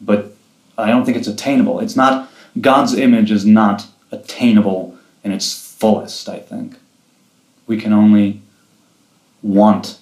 [0.00, 0.36] But
[0.78, 1.80] I don't think it's attainable.
[1.80, 2.30] It's not,
[2.60, 6.76] God's image is not attainable in its fullest, I think.
[7.66, 8.42] We can only
[9.42, 9.98] want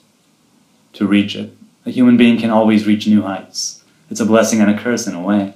[0.92, 1.56] to reach it.
[1.86, 3.82] A human being can always reach new heights.
[4.10, 5.54] It's a blessing and a curse in a way.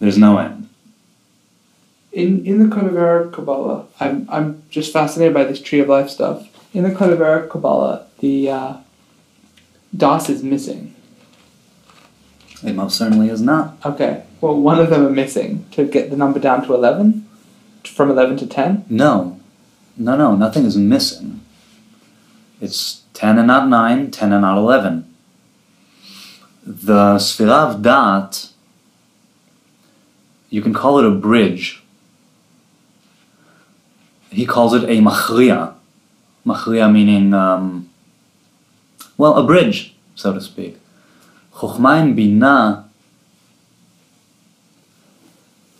[0.00, 0.68] There's no end.
[2.14, 6.48] In in the Cordovero Kabbalah, I'm I'm just fascinated by this tree of life stuff.
[6.72, 8.76] In the Cordovero Kabbalah, the uh,
[9.96, 10.94] Das is missing.
[12.62, 13.76] It most certainly is not.
[13.84, 17.28] Okay, well, one of them are missing to get the number down to eleven,
[17.84, 18.84] from eleven to ten.
[18.88, 19.40] No.
[19.96, 21.40] No, no, nothing is missing.
[22.60, 25.14] It's 10 and not 9, 10 and not 11.
[26.66, 28.50] The Sfira of Da'at,
[30.50, 31.83] you can call it a bridge.
[34.34, 35.74] He calls it a machriya.
[36.44, 37.88] Machriya meaning, um,
[39.16, 40.78] well, a bridge, so to speak.
[41.54, 42.84] Chokhmah and Binah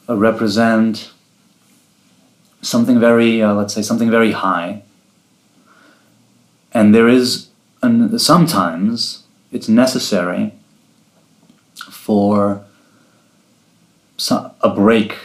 [0.08, 1.10] uh, represent
[2.62, 4.82] something very, uh, let's say, something very high.
[6.72, 7.48] And there is,
[7.82, 10.52] an, sometimes it's necessary
[11.90, 12.64] for
[14.62, 15.16] a break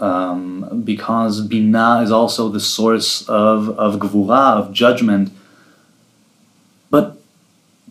[0.00, 5.32] um, because Binah is also the source of, of Gvura, of judgment.
[6.90, 7.20] But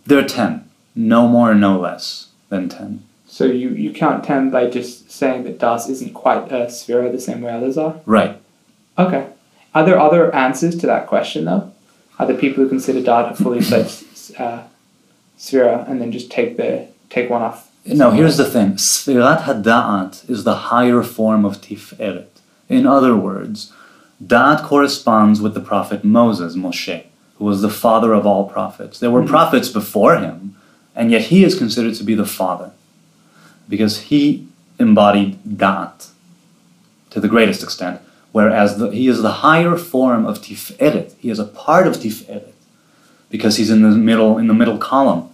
[0.05, 3.03] there are 10, no more, no less than 10.
[3.27, 7.19] So you, you count 10 by just saying that Das isn't quite a sphere the
[7.19, 7.99] same way others are?
[8.05, 8.39] Right.
[8.97, 9.27] Okay.
[9.75, 11.71] Are there other answers to that question, though?
[12.17, 14.05] Are there people who consider Da'at a fully fledged
[14.39, 14.63] uh,
[15.37, 17.66] sphere and then just take the take one off?
[17.87, 18.73] No, here's the thing.
[18.73, 22.27] Sfirat Hada'at is the higher form of Tiferet.
[22.67, 23.71] In other words,
[24.23, 27.03] Da'at corresponds with the prophet Moses, Moshe,
[27.37, 28.99] who was the father of all prophets.
[28.99, 29.27] There were Mhm.
[29.27, 30.55] prophets before him,
[30.95, 32.71] and yet he is considered to be the father
[33.69, 34.47] because he
[34.79, 36.07] embodied Da'at
[37.11, 38.01] to the greatest extent,
[38.33, 41.13] whereas the, he is the higher form of Tiferet.
[41.19, 42.51] He is a part of Tiferet
[43.29, 45.29] because he's in the middle in the middle column,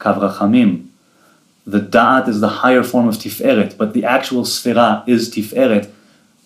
[0.00, 0.86] Kavrachamim.
[1.66, 5.90] The Da'at is the higher form of Tiferet, but the actual Sfira is Tiferet,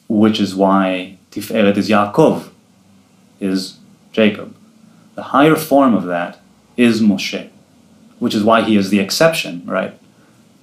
[0.09, 2.51] which is why Tiferet is Yaakov,
[3.41, 3.79] is
[4.13, 4.55] Jacob.
[5.17, 6.39] The higher form of that
[6.77, 7.49] is Moshe,
[8.21, 9.99] which is why he is the exception, right?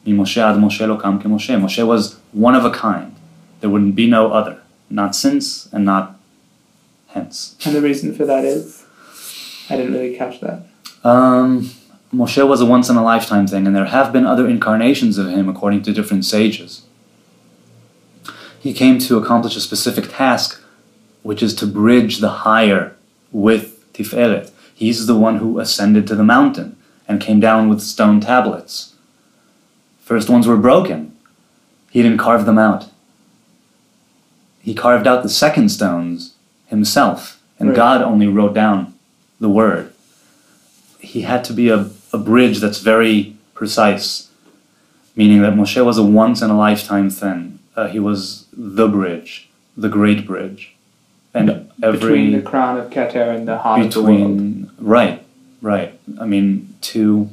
[0.06, 1.60] Moshe ad Moshe lo kam ke Moshe.
[1.60, 3.16] Moshe was one of a kind.
[3.60, 6.18] There wouldn't be no other, not since and not
[7.08, 7.56] hence.
[7.66, 8.86] And the reason for that is?
[9.70, 10.68] I didn't really catch that.
[11.04, 11.72] Um,
[12.14, 15.28] Moshe was a once in a lifetime thing, and there have been other incarnations of
[15.28, 16.84] him according to different sages.
[18.60, 20.62] He came to accomplish a specific task,
[21.24, 22.96] which is to bridge the higher
[23.32, 24.52] with Tiferet.
[24.74, 28.94] He's the one who ascended to the mountain and came down with stone tablets.
[30.02, 31.16] First ones were broken.
[31.92, 32.90] He didn't carve them out.
[34.62, 36.34] He carved out the second stones
[36.68, 37.76] himself, and Right.
[37.76, 38.94] God only wrote down
[39.40, 39.94] the word
[41.06, 44.30] he had to be a, a bridge that's very precise,
[45.16, 47.60] meaning that Moshe was a once in a lifetime thing.
[47.76, 50.62] Uh, he was the bridge, the great bridge.
[51.34, 52.00] And every.
[52.00, 54.38] Between the crown of Keter and the heart of the world.
[54.38, 55.24] between- Right,
[55.62, 55.92] right.
[56.20, 57.30] I mean, to.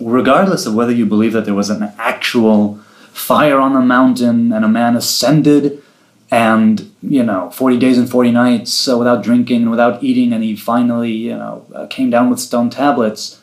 [0.00, 2.78] Regardless of whether you believe that there was an actual
[3.12, 5.82] fire on the mountain and a man ascended
[6.30, 10.44] and you know 40 days and 40 nights uh, without drinking and without eating and
[10.44, 13.37] he finally you know uh, came down with stone tablets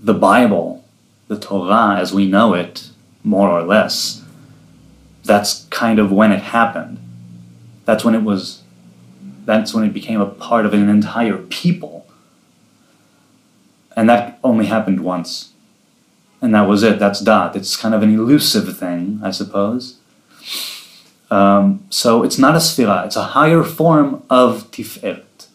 [0.00, 0.84] the bible
[1.28, 2.88] the torah as we know it
[3.24, 4.22] more or less
[5.24, 6.98] that's kind of when it happened.
[7.84, 8.62] That's when it was
[9.44, 12.06] that's when it became a part of an entire people.
[13.96, 15.52] And that only happened once.
[16.40, 16.98] And that was it.
[16.98, 19.98] That's Da'at it's kind of an elusive thing i suppose.
[21.30, 25.46] Um, so it's not a sphira, it's a higher form of tiferet.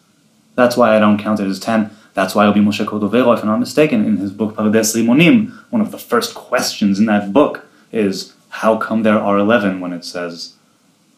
[0.56, 1.90] That's why I don't count it as 10.
[2.18, 5.80] That's why Rabbi Moshe Cordovero, if I'm not mistaken, in his book Pardes Rimonim, one
[5.80, 10.04] of the first questions in that book is how come there are 11 when it
[10.04, 10.54] says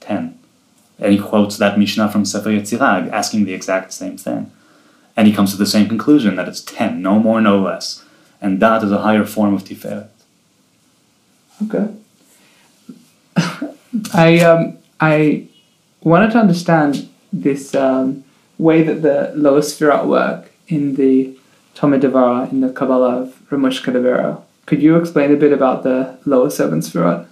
[0.01, 0.39] 10?
[0.99, 4.53] And he quotes that Mishnah from Sefer Yetzirah, asking the exact same thing.
[5.17, 8.05] And he comes to the same conclusion that it's 10, no more, no less.
[8.43, 10.09] And that is a higher form of tiferet.
[11.63, 11.95] Okay.
[14.13, 15.49] I um I
[16.03, 18.23] wanted to understand this um,
[18.59, 21.37] way that the lower sfirot work in the
[21.75, 24.43] Tomer Devorah in the Kabbalah of Ramush Cordovero.
[24.67, 27.27] Could you explain a bit about the lower seven sfirot?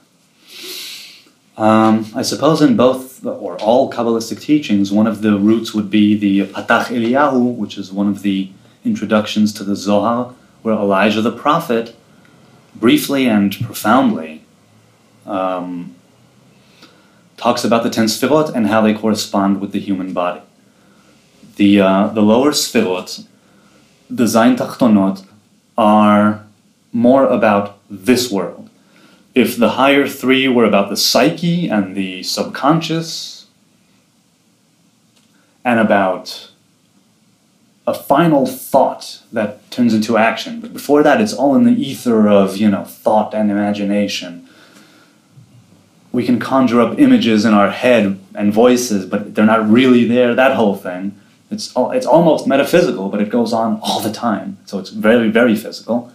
[1.57, 6.17] Um, I suppose in both or all Kabbalistic teachings, one of the roots would be
[6.17, 8.51] the Patach Eliyahu, which is one of the
[8.85, 11.97] introductions to the Zohar, where Elijah the prophet,
[12.77, 14.45] briefly and profoundly,
[15.27, 15.97] um,
[17.37, 20.41] talks about the ten Sfirot and how they correspond with the human body.
[21.59, 23.27] The, uh, the lower Sfirot,
[24.09, 25.25] the Zayin Tachtonot,
[25.77, 26.47] are
[26.93, 28.71] more about this world.
[29.35, 33.47] If the higher three were about the psyche and the subconscious
[35.65, 36.51] and about
[37.89, 42.29] a final thought that turns into action but before that it's all in the ether
[42.29, 44.49] of you know thought and imagination.
[46.13, 50.37] We can conjure up images in our head and voices but they're not really there
[50.37, 51.19] that whole thing
[51.51, 55.29] it's all, it's almost metaphysical but it goes on all the time so it's very
[55.31, 56.11] very physical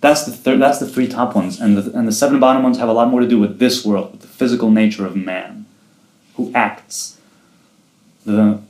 [0.00, 0.60] That's the third.
[0.64, 3.06] That's the three top ones, and the and the seven bottom ones have a lot
[3.10, 5.66] more to do with this world, with the physical nature of man,
[6.36, 7.18] who acts.
[8.24, 8.60] The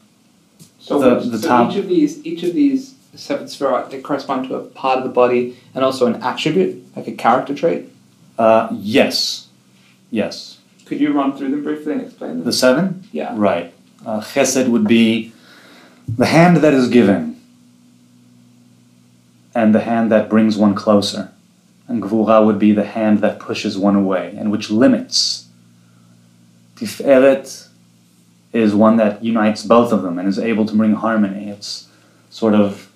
[0.81, 4.49] So, The- the so top- each of these each of these seven sfirot they correspond
[4.49, 5.43] to a part of the body
[5.75, 7.81] and also an attribute, like a character trait.
[8.39, 9.49] uh, yes,
[10.11, 10.57] yes.
[10.87, 12.45] Could you run through them briefly and explain them?
[12.45, 12.85] The seven.
[13.13, 13.35] yeah.
[13.37, 13.69] Right.
[14.07, 15.33] Uh, chesed would be
[16.17, 17.41] the hand that is giving,
[19.55, 21.33] and the hand that brings one closer.
[21.89, 25.49] And gvura would be the hand that pushes one away and which limits.
[26.77, 27.69] Tiferet
[28.53, 31.49] is one that unites both of them and is able to bring harmony.
[31.49, 31.89] It's
[32.31, 32.93] sort of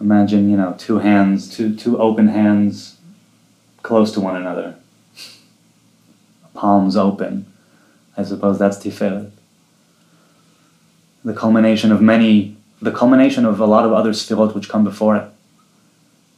[0.00, 2.98] imagine, you know, two hands, two two open hands
[3.82, 4.76] close to one another.
[6.54, 7.46] Palms open.
[8.16, 9.30] I suppose that's Tiferet.
[11.24, 15.16] The culmination of many, the culmination of a lot of other Sfirot which come before
[15.16, 15.28] it,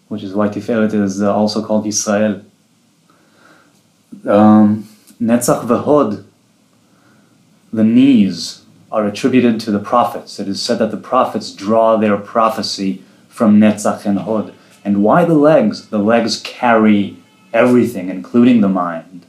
[0.08, 2.44] which is why Tiferet is uh, also called Yisrael.
[4.26, 4.88] Um,
[5.20, 6.24] Netzach v'Hod,
[7.72, 10.40] the knees are attributed to the prophets.
[10.40, 14.52] It is said that the prophets draw their prophecy from Netzach and Hod.
[14.84, 15.88] And why the legs?
[15.88, 17.16] The legs carry
[17.52, 19.26] everything, including the mind.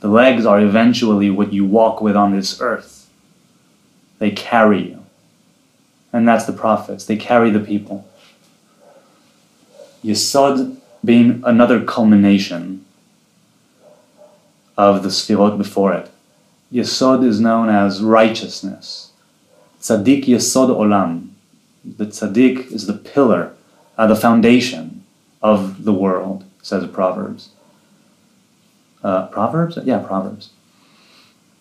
[0.00, 2.95] The legs are eventually what you walk with on this earth.
[4.18, 5.04] They carry you.
[6.12, 7.04] And that's the prophets.
[7.04, 8.06] They carry the people.
[10.04, 12.84] Yesod being another culmination
[14.76, 16.10] of the Sfirot before it.
[16.72, 19.12] Yesod is known as righteousness.
[19.80, 21.30] Tzaddik Yesod Olam.
[21.84, 23.54] The tzaddik is the pillar,
[23.96, 25.04] uh, the foundation
[25.40, 27.50] of the world, says Proverbs.
[29.04, 29.78] Uh, Proverbs?
[29.84, 30.50] Yeah, Proverbs.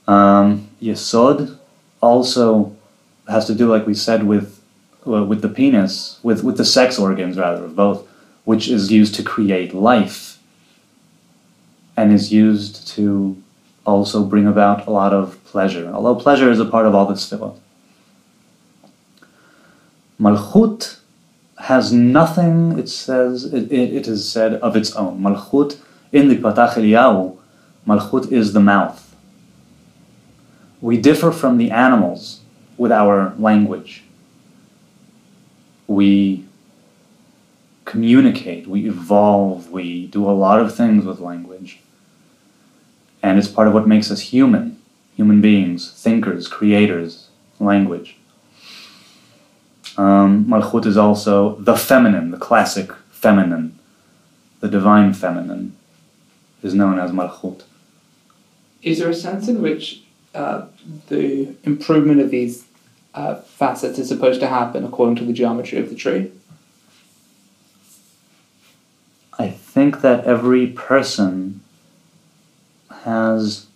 [0.07, 1.59] Um, Yesod
[2.05, 2.75] also
[3.27, 4.61] has to do, like we said, with
[5.07, 8.07] uh, with the penis, with with the sex organs rather of both,
[8.43, 10.39] which is used to create life,
[11.97, 13.41] and is used to
[13.85, 15.91] also bring about a lot of pleasure.
[15.93, 17.59] Although pleasure is a part of all this tefillot.
[20.19, 20.99] Malchut
[21.57, 22.79] has nothing.
[22.79, 25.21] It says it, it, it is said of its own.
[25.21, 25.77] Malchut
[26.11, 27.37] in the Patach Eliyahu,
[27.87, 29.04] Malchut is the mouth.
[30.85, 32.41] We differ from the animals
[32.77, 34.03] with our language.
[35.87, 36.45] We
[37.85, 41.79] communicate, we evolve, we do a lot of things with language.
[43.23, 44.79] And it's part of what makes us human,
[45.15, 47.29] human beings, thinkers, creators,
[47.59, 48.17] language.
[49.97, 53.79] Um, Malchut is also the feminine, the classic feminine,
[54.59, 55.75] the divine feminine
[56.61, 57.63] is known as Malchut.
[58.83, 60.04] Is there a sense in which
[60.35, 60.67] uh,
[61.07, 62.65] the improvement of these
[63.13, 66.31] uh, facets is supposed to happen according to the geometry of the tree?
[69.39, 71.61] I think that every person
[73.03, 73.67] has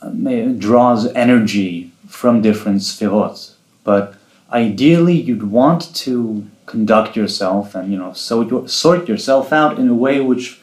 [0.00, 3.52] uh, may, draws energy from different sphirot,
[3.84, 4.14] but
[4.50, 9.94] ideally you'd want to conduct yourself and you know sort, sort yourself out in a
[9.94, 10.60] way which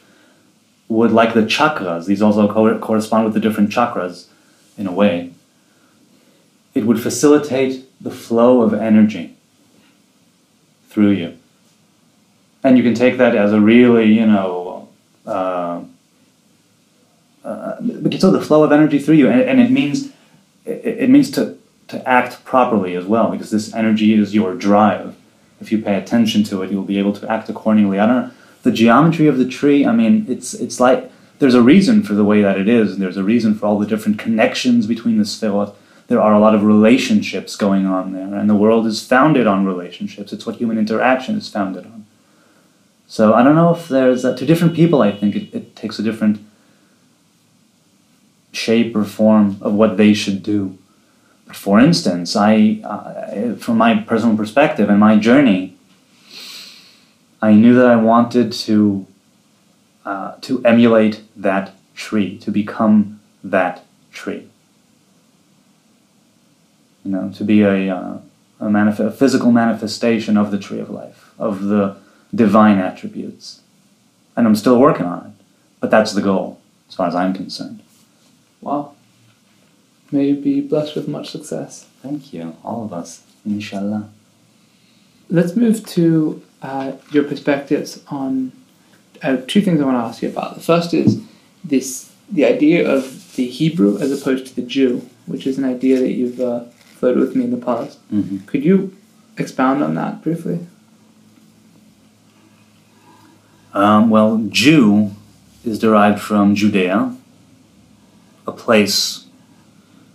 [0.88, 2.06] would like the chakras.
[2.06, 4.26] These also co- correspond with the different chakras,
[4.80, 5.32] in a way.
[6.74, 9.36] It would facilitate the flow of energy
[10.88, 11.36] through you
[12.62, 14.88] and you can take that as a really, you know,
[15.26, 15.82] uh,
[17.44, 17.76] uh,
[18.18, 20.08] so the flow of energy through you, and, and it means
[20.66, 21.56] it, it means to
[21.88, 25.16] to act properly as well, because this energy is your drive.
[25.60, 27.98] If you pay attention to it, you'll be able to act accordingly.
[27.98, 28.30] I don't know
[28.62, 29.86] the geometry of the tree.
[29.86, 31.09] I mean, it's it's like
[31.40, 33.78] there's a reason for the way that it is, and there's a reason for all
[33.78, 35.74] the different connections between the sphirot.
[36.06, 39.64] There are a lot of relationships going on there, and the world is founded on
[39.64, 40.32] relationships.
[40.34, 42.04] It's what human interaction is founded on.
[43.06, 45.00] So I don't know if there's uh, to different people.
[45.00, 46.44] I think it, it takes a different
[48.52, 50.76] shape or form of what they should do.
[51.46, 55.76] But for instance, I, from my personal perspective and my journey,
[57.40, 59.06] I knew that I wanted to
[60.04, 64.48] uh, to emulate that tree, to become that tree.
[67.04, 68.18] You know, to be a uh,
[68.60, 71.96] a, manif- a physical manifestation of the tree of life, of the
[72.34, 73.60] divine attributes.
[74.36, 75.44] And I'm still working on it.
[75.80, 77.82] But that's the goal, as far as I'm concerned.
[78.60, 78.94] Wow.
[80.12, 81.86] May you be blessed with much success.
[82.02, 84.10] Thank you, all of us, inshallah.
[85.30, 88.52] Let's move to uh, your perspectives on
[89.22, 90.54] uh, two things I want to ask you about.
[90.54, 91.22] The first is
[91.64, 95.98] this the idea of the Hebrew as opposed to the Jew, which is an idea
[95.98, 96.64] that you've uh,
[96.96, 97.98] floated with me in the past.
[98.12, 98.38] Mm-hmm.
[98.46, 98.96] Could you
[99.36, 100.66] expound on that briefly?
[103.72, 105.12] Um, well, Jew
[105.64, 107.16] is derived from Judea,
[108.46, 109.26] a place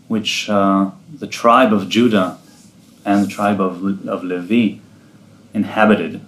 [0.08, 2.38] which uh, the tribe of Judah
[3.06, 4.80] and the tribe of, of Levi
[5.53, 6.22] inhabited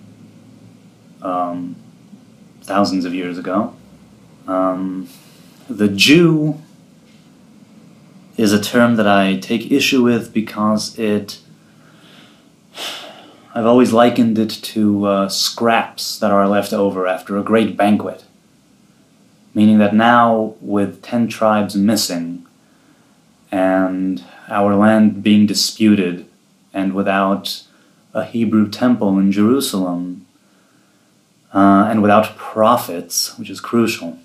[1.21, 1.75] um,
[2.67, 3.73] thousands of years ago.
[4.45, 5.07] Um,
[5.69, 6.61] the Jew
[8.35, 11.39] is a term that I take issue with because it.
[13.55, 18.23] I've always likened it to uh, scraps that are left over after a great banquet.
[19.55, 22.45] Meaning that now, with ten tribes missing,
[23.51, 26.27] and our land being disputed,
[26.73, 27.63] and without
[28.13, 30.26] a Hebrew temple in Jerusalem,
[31.57, 34.19] uh, and without prophets, which is crucial,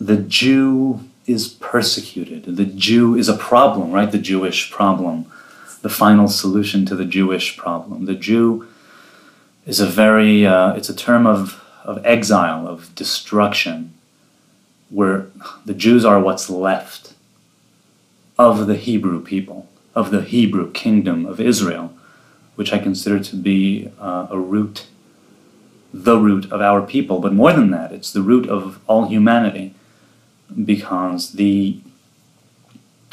[0.00, 2.56] the Jew is persecuted.
[2.56, 4.10] The Jew is a problem, right?
[4.10, 5.30] The Jewish problem,
[5.82, 8.06] the final solution to the Jewish problem.
[8.06, 8.66] The Jew
[9.66, 13.94] is a very, uh, it's a term of, of exile, of destruction,
[14.90, 15.28] where
[15.64, 17.14] the Jews are what's left
[18.36, 21.95] of the Hebrew people, of the Hebrew kingdom of Israel,
[22.56, 24.86] which I consider to be uh, a root,
[25.94, 27.20] the root of our people.
[27.20, 29.74] But more than that, it's the root of all humanity
[30.64, 31.80] because the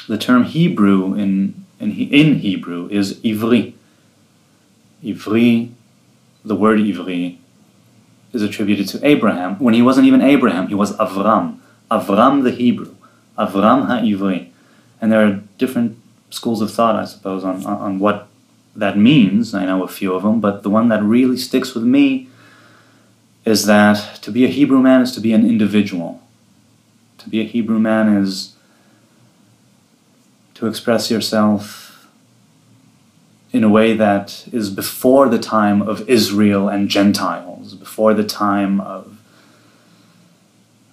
[0.07, 3.73] the term Hebrew in in, in Hebrew is ivri.
[5.03, 5.71] Ivri,
[6.43, 7.37] the word ivri,
[8.31, 9.59] is attributed to Abraham.
[9.59, 11.59] When he wasn't even Abraham, he was Avram.
[11.91, 12.95] Avram the Hebrew.
[13.37, 14.49] Avram ha-ivri.
[15.01, 15.97] And there are different
[16.29, 18.27] schools of thought, I suppose, on, on what
[18.76, 19.53] that means.
[19.53, 22.30] I know a few of them, but the one that really sticks with me
[23.45, 26.24] is that to be a Hebrew man is to be an individual
[27.24, 28.55] to be a Hebrew man is
[30.55, 32.09] to express yourself
[33.51, 38.82] in a way that is before the time of Israel and Gentiles, before the time
[38.82, 39.19] of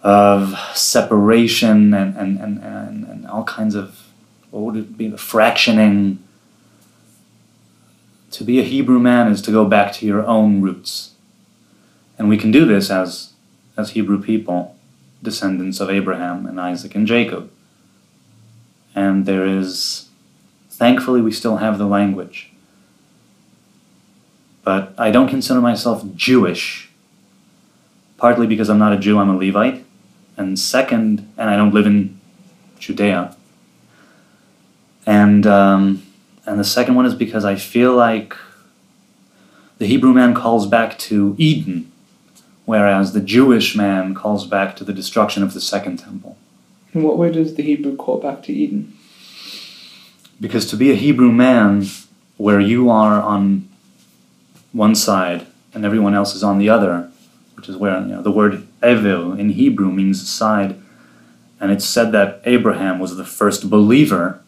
[0.03, 4.09] of separation and, and, and, and, and all kinds of
[4.51, 6.19] what would it be the fractioning
[8.31, 11.15] to be a Hebrew man is to go back to your own roots.
[12.19, 13.33] And we can do this as
[13.77, 14.77] as Hebrew people
[15.23, 17.51] descendants of Abraham and Isaac and Jacob.
[18.95, 20.09] And there is,
[20.71, 22.53] thankfully, we still have the language.
[24.65, 26.91] But I don't consider myself Jewish,
[28.17, 29.85] partly because I'm not a Jew, I'm a Levite.
[30.37, 32.19] And second, and I don't live in
[32.79, 33.37] Judea.
[35.07, 36.03] And, um,
[36.51, 38.35] and the second one is because I feel like
[39.79, 41.91] the Hebrew man calls back to Eden
[42.71, 46.39] whereas the Jewish man calls back to the destruction of the second temple.
[46.95, 48.97] In what way does the Hebrew call back to Eden?
[50.41, 51.87] Because to be a Hebrew man,
[52.37, 53.69] where you are on
[54.73, 57.11] one side and everyone else is on the other,
[57.57, 60.81] which is where you know, the word ever in Hebrew means side,
[61.59, 64.41] and it's said that Abraham was the first believer,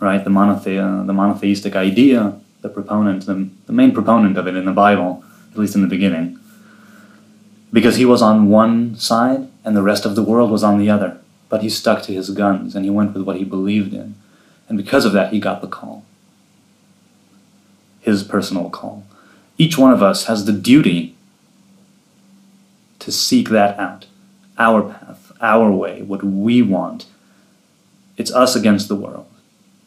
[0.00, 0.22] right?
[0.22, 4.72] The, monothe- the monotheistic idea, the proponent, the, the main proponent of it in the
[4.72, 6.38] Bible, at least in the beginning
[7.72, 10.90] because he was on one side and the rest of the world was on the
[10.90, 11.18] other.
[11.48, 14.14] But he stuck to his guns and he went with what he believed in.
[14.68, 16.04] And because of that, he got the call.
[18.00, 19.04] His personal call.
[19.56, 21.16] Each one of us has the duty
[23.00, 24.06] to seek that out.
[24.58, 27.06] Our path, our way, what we want.
[28.16, 29.27] It's us against the world.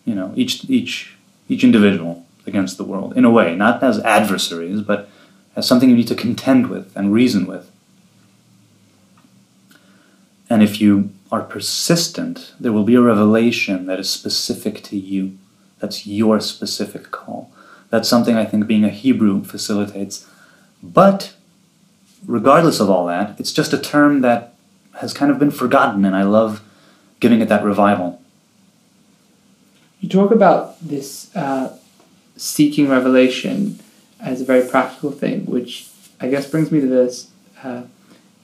[0.06, 1.16] You know, each, each,
[1.48, 5.10] each individual against the world, in a way, not as adversaries, but
[5.56, 7.72] as something you need to contend with and reason with.
[10.50, 15.38] And if you are persistent, there will be a revelation that is specific to you.
[15.80, 17.52] That's your specific call.
[17.90, 20.28] That's something I think being a Hebrew facilitates.
[20.82, 21.34] But
[22.26, 24.56] regardless of all that, it's just a term that
[24.96, 26.62] has kind of been forgotten, and I love
[27.20, 28.21] giving it that revival.
[30.02, 31.78] You talk about this uh,
[32.36, 33.80] seeking revelation
[34.20, 35.88] as a very practical thing, which
[36.20, 37.32] I guess brings me to this.
[37.64, 37.84] Uh,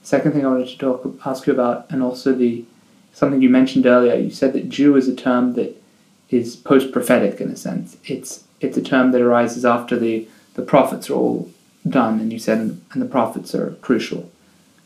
[0.07, 2.63] Second thing I wanted to talk ask you about, and also the
[3.11, 4.15] something you mentioned earlier.
[4.15, 5.83] You said that Jew is a term that
[6.29, 7.97] is post prophetic in a sense.
[8.05, 11.51] It's it's a term that arises after the the prophets are all
[11.85, 14.31] done, and you said and, the prophets are crucial.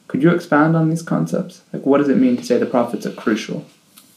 [0.08, 1.62] Could you expand on these concepts?
[1.72, 3.68] Like, what does it mean to say the prophets are crucial?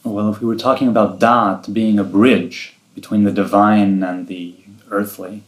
[0.05, 4.53] Well, if we were talking about Da'at being a bridge between the divine and the
[4.91, 5.41] earthly,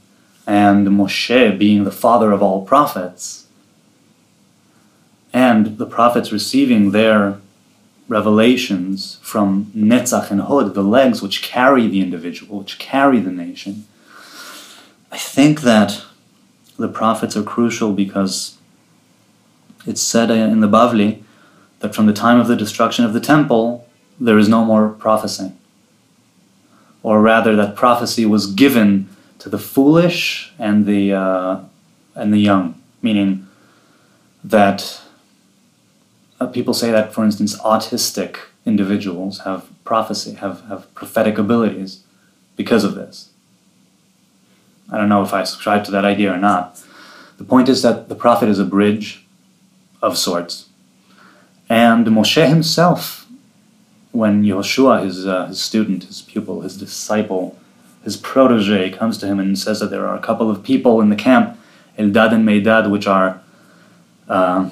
[0.47, 3.45] and Moshe being the father of all prophets,
[5.31, 7.39] and the prophets receiving their
[8.07, 13.85] revelations from Netzach and Hod, the legs which carry the individual, which carry the nation,
[15.11, 16.01] I think that
[16.77, 18.57] the prophets are crucial because
[19.85, 21.21] it's said in the Bavli
[21.81, 23.86] that from the time of the destruction of the temple,
[24.19, 25.51] there is no more prophecy.
[27.03, 29.09] Or rather, that prophecy was given
[29.39, 31.59] to the foolish and the, uh,
[32.15, 33.47] and the young, meaning
[34.43, 35.01] that
[36.39, 42.03] uh, people say that, for instance, autistic individuals have prophecy, have, have prophetic abilities
[42.55, 43.29] because of this.
[44.91, 46.81] I don't know if I subscribe to that idea or not.
[47.37, 49.25] The point is that the prophet is a bridge
[50.01, 50.69] of sorts.
[51.69, 53.26] And Moshe himself,
[54.17, 57.55] when Yehoshua, his, uh, his student, his pupil, his disciple,
[58.03, 61.09] his protege, comes to him and says that there are a couple of people in
[61.09, 61.55] the camp,
[61.99, 63.41] Eldad and Medad, which are
[64.27, 64.69] uh,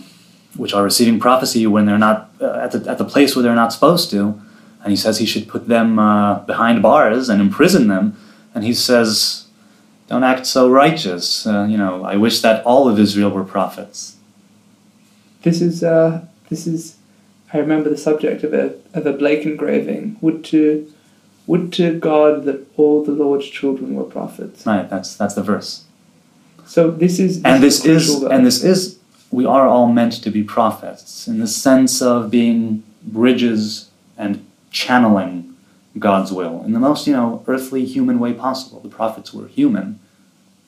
[0.58, 3.62] which are receiving prophecy when they're not uh, at, the, at the place where they're
[3.64, 4.42] not supposed to.
[4.82, 8.18] And he says he should put them uh, behind bars and imprison them.
[8.54, 9.48] And he says,
[10.08, 11.46] don't act so righteous.
[11.46, 14.16] Uh, you know, I wish that all of Israel were prophets.
[15.42, 16.95] This is, uh, this is,
[17.56, 20.18] I remember the subject of a, of a Blake engraving.
[20.20, 20.92] Would to,
[21.48, 24.66] would to God that all the Lord's children were prophets.
[24.66, 25.86] Right, that's, that's the verse.
[26.66, 29.00] So this is, this and this is, and this is
[29.32, 35.56] we are all meant to be prophets in the sense of being bridges and channeling
[35.98, 38.80] God's will in the most, you know, earthly human way possible.
[38.80, 40.00] The prophets were human.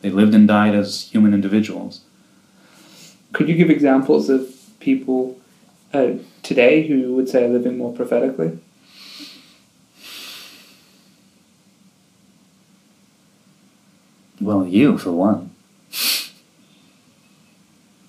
[0.02, 2.02] They lived and died as human individuals.
[3.34, 5.40] Could you give examples of people
[5.98, 8.60] uh, today who would say are living more prophetically?
[14.40, 15.52] Well, you, for one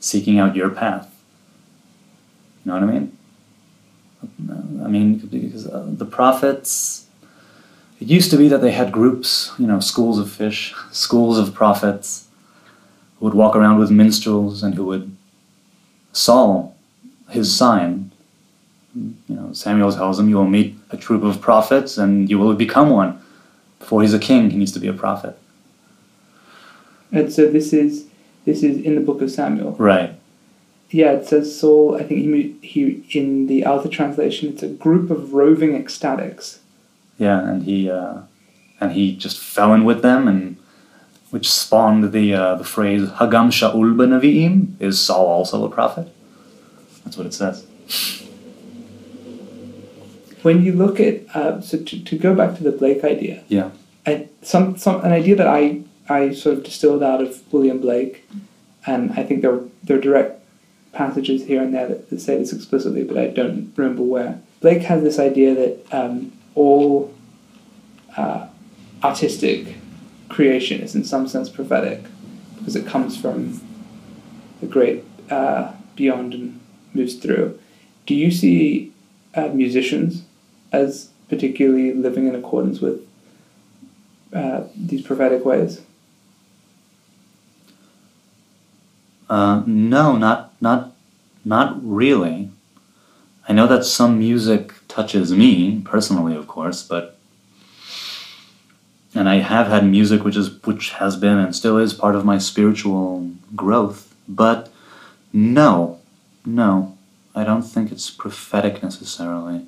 [0.09, 1.14] seeking out your path.
[2.64, 3.16] You know what I mean?
[4.84, 7.07] I mean, because uh, the prophets,
[8.01, 11.55] it used to be that they had groups, you know, schools of fish, schools of
[11.55, 12.28] prophets,
[13.18, 15.14] who would walk around with minstrels and who would
[16.12, 16.76] Saul,
[17.29, 18.11] his sign.
[18.95, 22.55] You know, Samuel tells him, You will meet a troop of prophets and you will
[22.55, 23.20] become one.
[23.79, 25.39] Before he's a king, he needs to be a prophet.
[27.12, 28.07] And so this is
[28.45, 29.72] this is in the book of Samuel.
[29.72, 30.14] Right.
[30.91, 31.97] Yeah, it says Saul.
[31.97, 36.59] I think he he in the Alter translation, it's a group of roving ecstatics.
[37.18, 38.22] Yeah, and he uh,
[38.81, 40.57] and he just fell in with them, and
[41.31, 46.09] which spawned the uh, the phrase "Hagam Shaul Naviim." Is Saul also a prophet?
[47.09, 47.64] That's what it says.
[50.42, 53.70] When you look at uh, so to, to go back to the Blake idea, yeah,
[54.06, 58.28] I, some some an idea that I I sort of distilled out of William Blake,
[58.86, 60.44] and I think there there are direct
[60.92, 64.40] passages here and there that, that say this explicitly, but I don't remember where.
[64.61, 67.14] Blake has this idea that um, all
[68.18, 68.48] uh,
[69.02, 69.76] artistic
[70.28, 72.04] creation is in some sense prophetic
[72.59, 73.62] because it comes from
[74.61, 76.61] the great uh, beyond and
[76.95, 77.59] moves through.
[78.07, 78.93] Do you see
[79.34, 80.22] uh, musicians
[80.72, 83.07] as particularly living in accordance with
[84.32, 85.82] uh, these prophetic ways?
[89.28, 90.93] Uh, no, not not
[91.45, 92.51] not really.
[93.49, 97.18] I know that some music touches me personally, of course, but
[99.14, 102.24] and I have had music which is which has been and still is part of
[102.24, 104.70] my spiritual growth, but
[105.32, 105.97] no,
[106.45, 106.97] no,
[107.34, 109.66] I don't think it's prophetic necessarily.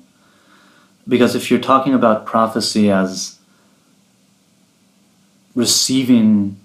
[1.07, 3.39] Because if you're talking about prophecy as
[5.55, 6.57] receiving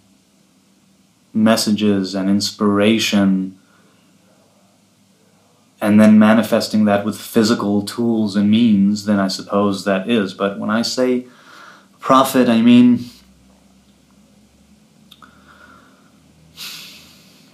[1.32, 3.58] messages and inspiration
[5.80, 10.32] and then manifesting that with physical tools and means, then I suppose that is.
[10.32, 11.26] But when I say
[12.00, 13.10] prophet, I mean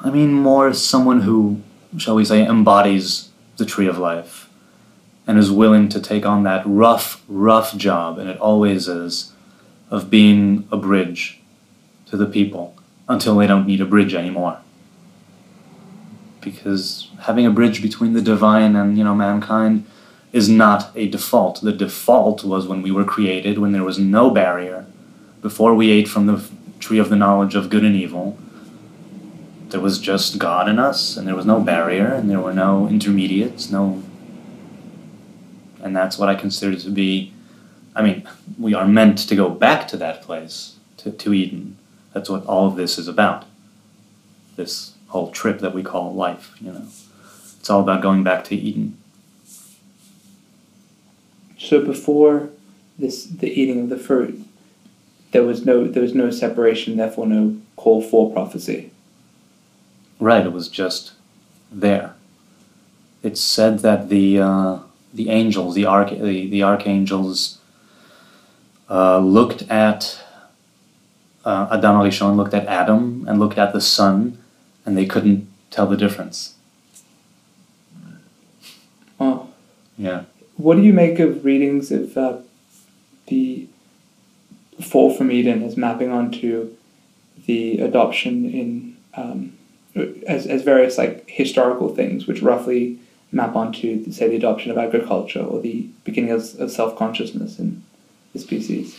[0.05, 1.63] I mean more someone who,
[1.99, 4.49] shall we say, embodies the tree of life
[5.27, 9.33] and is willing to take on that rough, rough job, and it always is,
[9.91, 11.41] of being a bridge
[12.07, 12.75] to the people
[13.09, 14.59] until they don't need a bridge anymore.
[16.41, 19.87] Because having a bridge between the divine and you know mankind
[20.33, 21.61] is not a default.
[21.61, 24.87] The default was when we were created, when there was no barrier,
[25.41, 26.43] before we ate from the
[26.81, 28.39] tree of the knowledge of good and evil.
[29.73, 32.87] There was just God in us, and there was no barrier, and there were no
[32.89, 34.03] intermediates, no.
[35.83, 37.33] And that's what I consider to be.
[37.97, 41.79] I mean, we are meant to go back to that place, to, to Eden.
[42.13, 43.47] That's what all of this is about.
[44.57, 46.87] This whole trip that we call life, you know.
[47.59, 48.99] It's all about going back to Eden.
[51.59, 52.51] So before
[52.99, 54.45] this the eating of the fruit,
[55.31, 58.92] there was no there was no separation, therefore no call for prophecy.
[60.23, 61.15] Right, it was just
[61.73, 62.15] there.
[63.25, 64.79] It's said that the uh,
[65.13, 67.59] the angels, the arch the, the archangels,
[68.89, 70.23] uh, looked at
[71.45, 74.39] uh, Adam Arishon, looked at Adam, and looked at the sun,
[74.87, 76.55] and they couldn't tell the difference.
[79.19, 79.49] Oh.
[79.99, 80.27] Yeah.
[80.57, 82.37] What do you make of readings of uh,
[83.27, 83.67] the
[84.81, 86.77] fall from Eden as mapping onto
[87.47, 89.52] the adoption in um,
[90.27, 92.99] as, as various like historical things, which roughly
[93.31, 97.83] map onto say the adoption of agriculture or the beginning of, of self consciousness in
[98.33, 98.97] the species?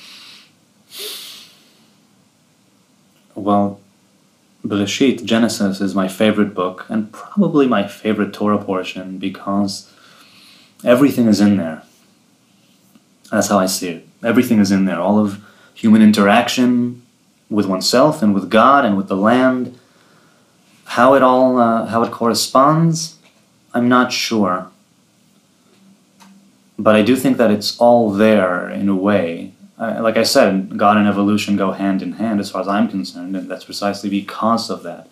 [3.36, 3.80] Well,
[4.66, 9.92] Bereshit, Genesis, is my favorite book and probably my favorite Torah portion because
[10.84, 11.84] everything is in there.
[13.32, 14.08] That's how I see it.
[14.24, 15.00] Everything is in there.
[15.00, 17.02] All of human interaction
[17.50, 19.78] with oneself and with God and with the land.
[20.86, 23.18] How it all, uh, how it corresponds,
[23.74, 24.70] I'm not sure.
[26.78, 29.54] But I do think that it's all there in a way.
[29.78, 33.36] Like I said, God and evolution go hand in hand as far as I'm concerned,
[33.36, 35.10] and that's precisely because of that.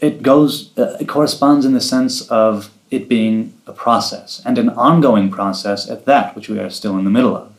[0.00, 4.68] It goes, uh, it corresponds in the sense of it being a process and an
[4.68, 7.52] ongoing process at that, which we are still in the middle of.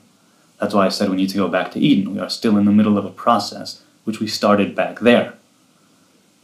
[0.60, 2.14] That's why I said we need to go back to Eden.
[2.14, 5.34] We are still in the middle of a process which we started back there.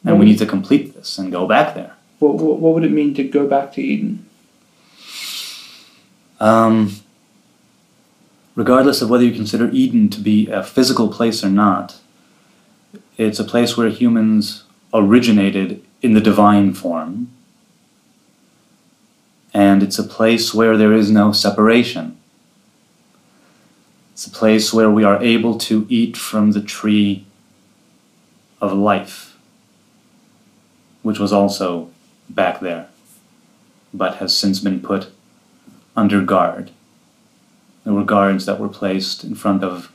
[0.05, 1.95] And we need to complete this and go back there.
[2.19, 4.25] What, what, what would it mean to go back to Eden?
[6.39, 6.97] Um,
[8.55, 11.99] regardless of whether you consider Eden to be a physical place or not,
[13.17, 17.31] it's a place where humans originated in the divine form.
[19.53, 22.17] And it's a place where there is no separation.
[24.13, 27.25] It's a place where we are able to eat from the tree
[28.61, 29.32] of life,
[31.03, 31.91] which was also
[32.29, 32.87] back there,
[33.93, 35.07] but has since been put
[35.95, 36.71] under guard.
[37.83, 39.91] There were guards that were placed in front of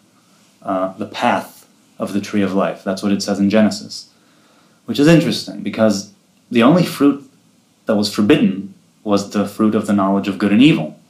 [0.62, 1.66] uh, the path
[1.98, 2.84] of the tree of life.
[2.84, 4.10] That's what it says in Genesis,
[4.84, 6.12] which is interesting because
[6.50, 7.28] the only fruit
[7.86, 11.00] that was forbidden was the fruit of the knowledge of good and evil.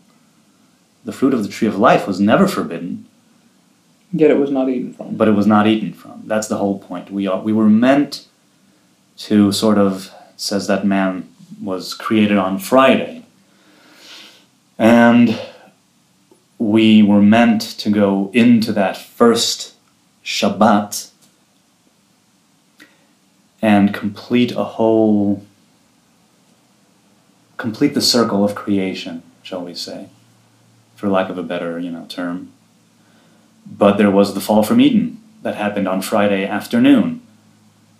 [1.04, 3.04] The fruit of the tree of life was never forbidden,
[4.12, 5.16] Yet it was not eaten from.
[5.16, 6.22] but it was not eaten from.
[6.26, 7.10] That's the whole point.
[7.10, 8.27] We are we were meant
[9.18, 11.28] to sort of says that man
[11.60, 13.24] was created on Friday.
[14.78, 15.40] And
[16.58, 19.74] we were meant to go into that first
[20.24, 21.10] Shabbat
[23.60, 25.44] and complete a whole
[27.56, 30.08] complete the circle of creation, shall we say,
[30.94, 32.52] for lack of a better, you know, term.
[33.66, 37.20] But there was the fall from Eden that happened on Friday afternoon.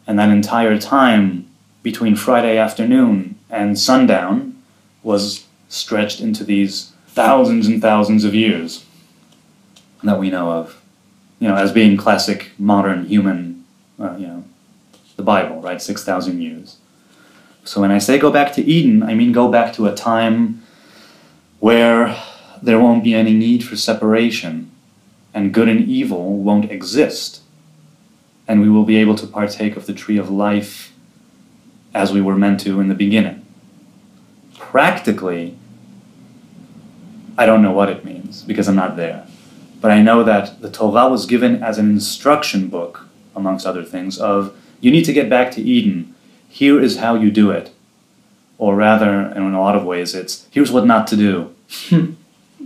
[0.08, 1.48] And that entire time
[1.82, 4.60] between Friday afternoon and sundown
[5.02, 8.84] was stretched into these thousands and thousands of years
[10.02, 10.82] that we know of,
[11.38, 13.64] you know, as being classic modern human,
[14.00, 14.44] uh, you know,
[15.16, 15.82] the Bible, right?
[15.82, 16.78] 6,000 years.
[17.64, 20.62] So when I say go back to Eden, I mean go back to a time
[21.60, 22.16] where
[22.62, 24.70] there won't be any need for separation
[25.34, 27.42] and good and evil won't exist.
[28.48, 30.92] And we will be able to partake of the tree of life
[31.94, 33.44] as we were meant to in the beginning.
[34.56, 35.56] Practically,
[37.36, 39.26] I don't know what it means because I'm not there.
[39.80, 44.18] But I know that the Torah was given as an instruction book, amongst other things,
[44.18, 46.14] of you need to get back to Eden.
[46.48, 47.70] Here is how you do it.
[48.58, 51.54] Or rather, in a lot of ways, it's here's what not to do.
[51.88, 52.12] Hmm.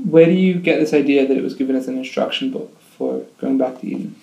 [0.05, 3.27] Where do you get this idea that it was given as an instruction book for
[3.39, 4.17] going back to Eden?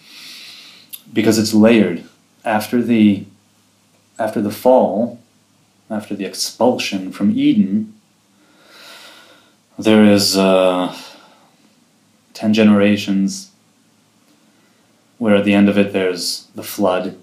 [1.11, 2.03] Because it's layered.
[2.45, 3.25] After the
[4.17, 5.19] after the fall,
[5.89, 7.93] after the expulsion from Eden,
[9.77, 10.95] there is uh,
[12.33, 13.51] ten generations
[15.17, 17.17] where at the end of it there's the flood.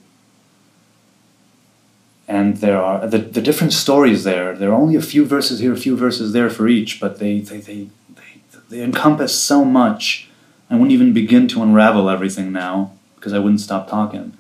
[2.29, 4.55] And there are the, the different stories there.
[4.55, 7.39] There are only a few verses here, a few verses there for each, but they,
[7.39, 10.29] they, they, they, they encompass so much.
[10.69, 12.96] I wouldn't even begin to unravel everything now
[13.27, 14.37] because I wouldn't stop talking.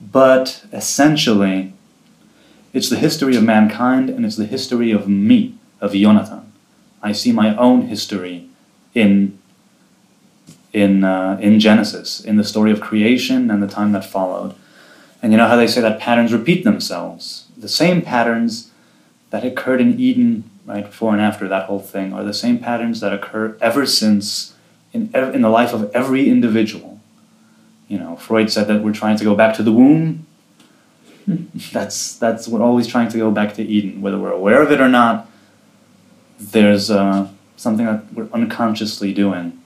[0.00, 1.74] But essentially,
[2.72, 6.50] it's the history of mankind and it's the history of me, of Jonathan.
[7.02, 8.48] I see my own history
[8.94, 9.38] in
[10.72, 14.54] in uh, in Genesis, in the story of creation and the time that followed.
[15.20, 17.48] And you know how they say that patterns repeat themselves.
[17.58, 18.70] The same patterns
[19.28, 23.00] that occurred in Eden, right before and after that whole thing, are the same patterns
[23.00, 24.54] that occur ever since
[24.94, 26.93] in ev- in the life of every individual.
[27.88, 30.26] You know, Freud said that we're trying to go back to the womb.
[31.26, 31.44] Hmm.
[31.72, 34.80] That's that's we're always trying to go back to Eden, whether we're aware of it
[34.80, 35.28] or not.
[36.38, 39.62] There's uh, something that we're unconsciously doing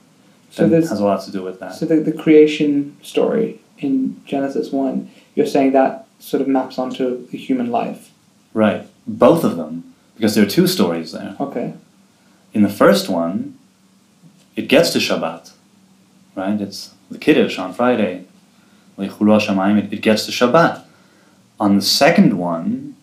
[0.51, 1.75] So that has a lot to do with that.
[1.75, 5.11] so the, the creation story in Genesis one.
[5.35, 8.11] You're saying that sort of maps onto the human life.
[8.55, 11.37] Right, both of them, because there are two stories there.
[11.39, 11.75] Okay.
[12.53, 13.57] In the first one,
[14.57, 15.53] it gets to Shabbat,
[16.35, 16.61] right?
[16.61, 18.25] It's the Kiddush on Friday.
[18.97, 20.85] It it gets to Shabbat.
[21.61, 22.97] On the second one,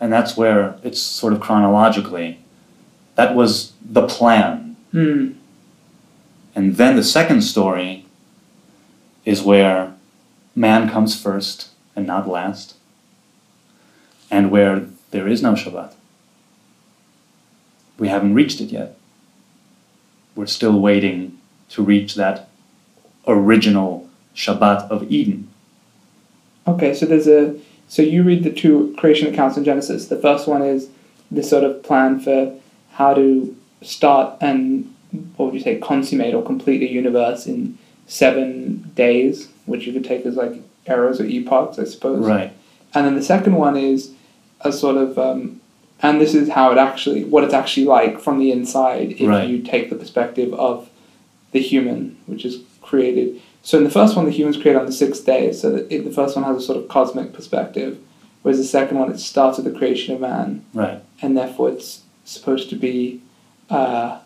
[0.00, 2.38] and that's where it's sort of chronologically,
[3.14, 4.76] that was the plan.
[4.92, 5.32] Hmm.
[6.54, 8.06] And then the second story
[9.24, 9.94] is where
[10.54, 12.76] man comes first and not last,
[14.30, 15.94] and where there is no Shabbat.
[17.98, 18.96] We haven't reached it yet.
[20.34, 21.38] We're still waiting
[21.70, 22.49] to reach that
[23.26, 25.48] original Shabbat of Eden.
[26.66, 27.56] Okay, so there's a
[27.88, 30.06] so you read the two creation accounts in Genesis.
[30.06, 30.88] The first one is
[31.30, 32.54] the sort of plan for
[32.92, 34.94] how to start and
[35.36, 40.04] what would you say consummate or complete a universe in seven days, which you could
[40.04, 40.52] take as like
[40.86, 42.26] eras or epochs, I suppose.
[42.26, 42.52] Right.
[42.94, 44.12] And then the second one is
[44.60, 45.60] a sort of um,
[46.02, 49.48] and this is how it actually what it's actually like from the inside if Right.
[49.48, 50.88] you take the perspective of
[51.52, 53.40] the human, which is created.
[53.62, 55.52] So in the first one, the human's created on the sixth day.
[55.52, 57.98] So that it, the first one has a sort of cosmic perspective,
[58.42, 61.02] whereas the second one it starts with the creation of man, Right.
[61.20, 63.20] and therefore it's supposed to be,
[63.68, 64.18] uh,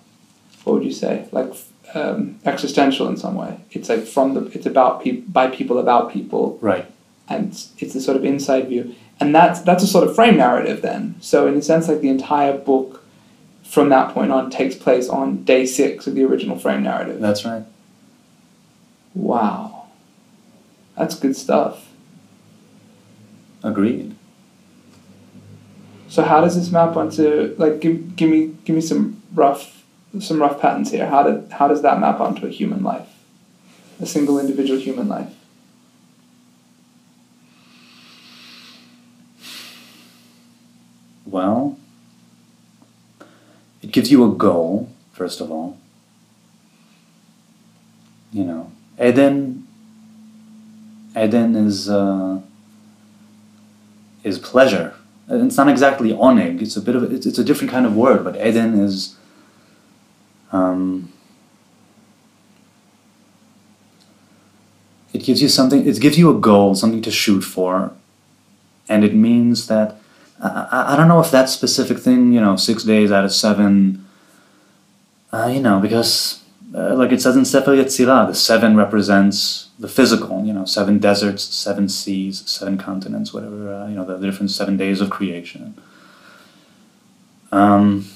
[0.64, 1.52] what would you say, like
[1.94, 3.58] um, existential in some way.
[3.72, 6.86] It's like from the it's about people by people about people, Right.
[7.28, 10.36] and it's, it's a sort of inside view, and that's that's a sort of frame
[10.36, 11.16] narrative then.
[11.20, 13.04] So in a sense, like the entire book,
[13.64, 17.20] from that point on, takes place on day six of the original frame narrative.
[17.20, 17.64] That's right.
[19.14, 19.86] Wow,
[20.96, 21.88] that's good stuff.
[23.62, 24.14] Agreed.
[26.08, 29.84] So how does this map onto like give, give me give me some rough
[30.20, 31.08] some rough patterns here.
[31.08, 33.08] How did how does that map onto a human life,
[34.00, 35.32] a single individual human life?
[41.26, 41.78] Well,
[43.82, 45.78] it gives you a goal, first of all.
[48.32, 48.72] You know,
[49.02, 49.66] Eden.
[51.16, 52.40] Eden is uh,
[54.22, 54.94] is pleasure.
[55.28, 56.60] It's not exactly oneg.
[56.60, 59.16] It's a bit of it's, it's a different kind of word, but Eden is.
[60.52, 61.10] Um,
[65.12, 65.86] it gives you something.
[65.86, 67.92] It gives you a goal, something to shoot for,
[68.88, 69.96] and it means that
[70.40, 73.32] I, I- I don't know if that specific thing, you know, six days out of
[73.32, 74.04] seven,
[75.32, 76.40] uh, you know, because
[76.74, 80.98] uh, like it says in Sefer Yetzirah, the seven represents the physical, you know, seven
[80.98, 85.10] deserts, seven seas, seven continents, whatever, uh, you know, the, the different seven days of
[85.10, 85.74] creation.
[87.52, 88.06] Um,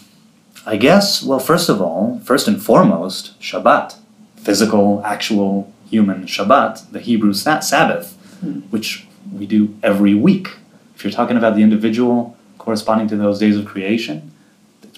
[0.67, 3.97] I guess, well, first of all, first and foremost, Shabbat,
[4.37, 8.61] physical, actual, human Shabbat, the Hebrew sa- Sabbath, Hmm.
[8.71, 10.49] which we do every week.
[10.95, 14.31] If you're talking about the individual corresponding to those days of creation,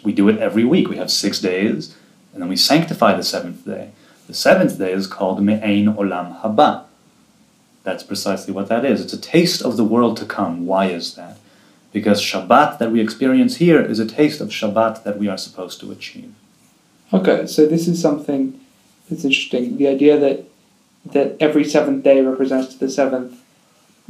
[0.04, 0.88] we do it every week.
[0.90, 1.94] We have six days,
[2.32, 3.90] and then we sanctify the seventh day.
[4.26, 6.84] The seventh day is called Me'ain Olam Haba.
[7.82, 9.00] That's precisely what that is.
[9.00, 10.66] It's a taste of the world to come.
[10.66, 11.38] Why is that?
[11.92, 15.80] Because Shabbat that we experience here is a taste of Shabbat that we are supposed
[15.80, 16.32] to achieve.
[17.12, 18.60] Okay, so this is something
[19.08, 19.76] that's interesting.
[19.76, 20.44] The idea that
[21.04, 23.42] that every seventh day represents the seventh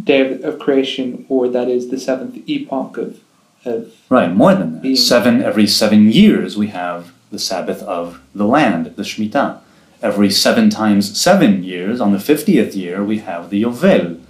[0.03, 3.21] day of, of creation, or that is the seventh epoch of
[3.64, 4.83] of Right, more than that.
[4.83, 9.61] Being- Seven every seven years we have the Sabbath of the land, the Shemitah.
[10.03, 14.20] Every seven times seven years, on the fiftieth year, we have the Yovel.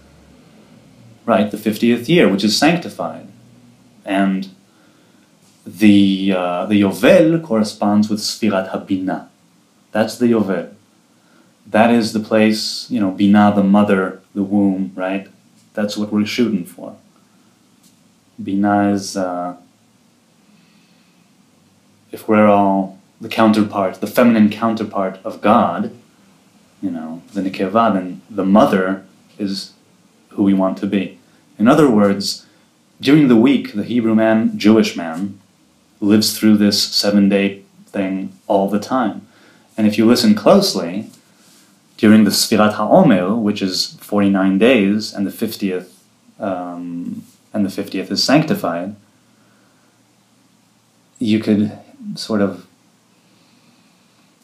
[1.26, 3.28] Right, the fiftieth year, which is sanctified,
[4.04, 4.48] and
[5.64, 9.28] the uh, the Yovel corresponds with Sfirat Habina.
[9.92, 10.74] That's the Yovel.
[11.66, 15.28] That is the place, you know, Bina, the mother, the womb, right?
[15.74, 16.96] That's what we're shooting for.
[18.42, 19.56] Bina is, uh,
[22.12, 25.92] if we're all the counterpart, the feminine counterpart of God,
[26.82, 29.04] you know, the Nikeva, then the mother
[29.38, 29.72] is
[30.30, 31.18] who we want to be.
[31.58, 32.46] In other words,
[33.00, 35.38] during the week, the Hebrew man, Jewish man,
[36.00, 39.26] lives through this seven day thing all the time.
[39.76, 41.10] And if you listen closely,
[41.96, 45.90] during the Sfirat HaOmer, which is 49 days, and the 50th
[46.38, 48.96] um, and the 50th is sanctified,
[51.18, 51.78] you could
[52.14, 52.66] sort of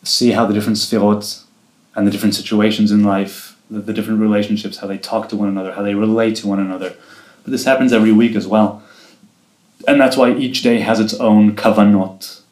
[0.03, 1.43] see how the different sfirot
[1.95, 5.49] and the different situations in life, the, the different relationships, how they talk to one
[5.49, 6.95] another, how they relate to one another.
[7.43, 8.83] But this happens every week as well.
[9.87, 12.43] And that's why each day has its own kavanot.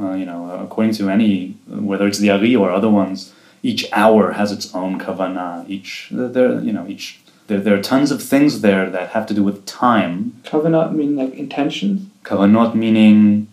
[0.00, 3.32] Uh, you know, according to any, whether it's the Ari or other ones,
[3.62, 5.68] each hour has its own kavanah.
[5.68, 9.34] Each, there, you know, each there, there are tons of things there that have to
[9.34, 10.40] do with time.
[10.44, 12.08] Kavanah mean like intentions.
[12.24, 13.48] Kavanot meaning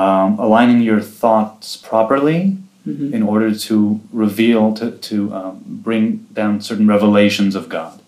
[0.00, 2.40] um, aligning your thoughts properly
[2.86, 3.12] Mm-hmm.
[3.18, 5.54] in order to reveal, to, to um,
[5.86, 8.00] bring down certain revelations of God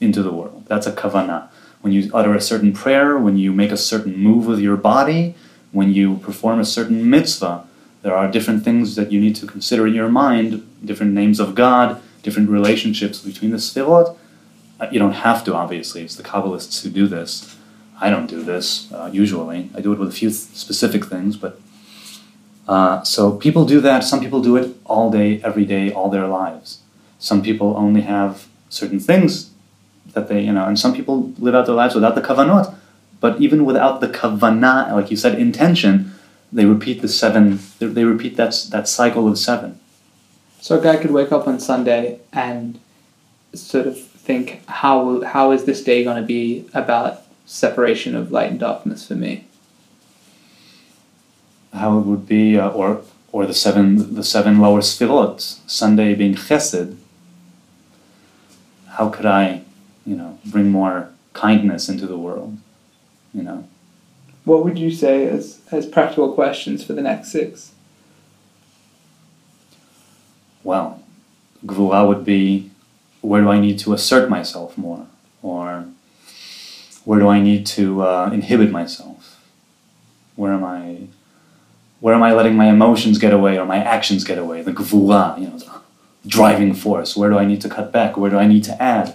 [0.00, 0.64] into the world.
[0.70, 1.42] That's a kavanah.
[1.82, 5.34] When you utter a certain prayer, when you make a certain move with your body,
[5.78, 7.56] when you perform a certain mitzvah,
[8.02, 10.48] there are different things that you need to consider in your mind,
[10.90, 14.16] different names of God, different relationships between the sfirot.
[14.80, 16.00] Uh, You don't have to, obviously.
[16.06, 17.54] It's the Kabbalists who do this.
[18.02, 19.70] I don't do this uh, usually.
[19.76, 21.60] I do it with a few specific things, but
[22.66, 24.02] uh, so people do that.
[24.02, 26.80] Some people do it all day, every day, all their lives.
[27.20, 29.50] Some people only have certain things
[30.14, 32.74] that they, you know, and some people live out their lives without the kavanot.
[33.20, 36.12] But even without the kavanah, like you said, intention,
[36.52, 37.60] they repeat the seven.
[37.78, 39.78] They, they repeat that that cycle of seven.
[40.60, 42.80] So a guy could wake up on Sunday and
[43.54, 48.50] sort of think, how how is this day going to be about separation of light
[48.50, 49.46] and darkness for me?
[51.72, 55.58] How it would be, uh, or or the seven the seven lower sfirot.
[55.66, 56.96] Sunday being chesed.
[58.88, 59.62] How could I,
[60.04, 62.58] you know, bring more kindness into the world?
[63.32, 63.68] You know.
[64.44, 67.72] What would you say as, as practical questions for the next six?
[70.64, 71.02] well,
[71.64, 72.70] Gvura would be
[73.20, 75.06] where do I need to assert myself more?
[75.42, 75.86] Or
[77.04, 79.40] where do I need to uh, inhibit myself?
[80.36, 81.08] Where am I?
[82.00, 84.62] Where am I letting my emotions get away or my actions get away?
[84.62, 85.80] The Gvura, you know, the
[86.26, 87.16] driving force.
[87.16, 88.16] Where do I need to cut back?
[88.16, 89.14] Where do I need to add?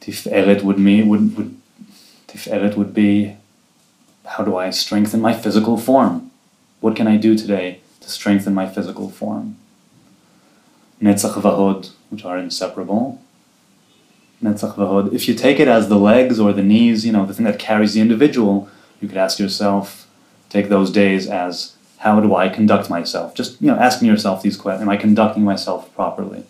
[0.00, 1.56] Tiferet would me would would
[2.28, 3.36] Tiferet would be
[4.24, 6.30] how do I strengthen my physical form?
[6.80, 9.56] What can I do today to strengthen my physical form?
[11.02, 13.20] Netzach v'hod, which are inseparable.
[14.42, 15.12] Netzach v'hod.
[15.12, 17.58] If you take it as the legs or the knees, you know, the thing that
[17.58, 18.68] carries the individual,
[19.00, 20.06] you could ask yourself,
[20.48, 23.34] take those days as how do I conduct myself?
[23.34, 26.44] Just you know, asking yourself these questions: Am I conducting myself properly?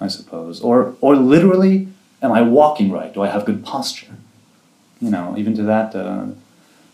[0.00, 1.88] I suppose, or or literally,
[2.22, 3.12] am I walking right?
[3.12, 4.16] Do I have good posture?
[5.00, 6.26] You know, even to that uh,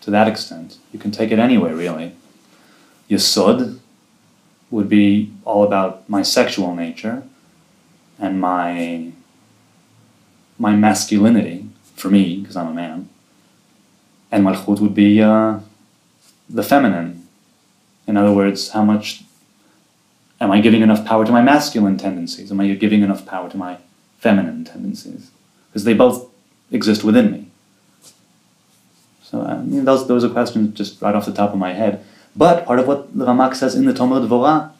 [0.00, 1.72] to that extent, you can take it anyway.
[1.72, 2.14] really.
[3.10, 3.80] Yesod,
[4.70, 7.24] would be all about my sexual nature
[8.18, 9.12] and my
[10.60, 13.08] my masculinity for me because I'm a man,
[14.30, 15.58] and malchut would be uh,
[16.48, 17.26] the feminine.
[18.06, 19.24] In other words, how much
[20.40, 22.50] am I giving enough power to my masculine tendencies?
[22.52, 23.78] Am I giving enough power to my
[24.18, 25.30] feminine tendencies?
[25.68, 26.28] Because they both
[26.70, 27.46] exist within me.
[29.22, 31.72] So uh, you know, those those are questions just right off the top of my
[31.72, 32.04] head.
[32.36, 34.72] But part of what the Ramak says in the Tomer Dvorah,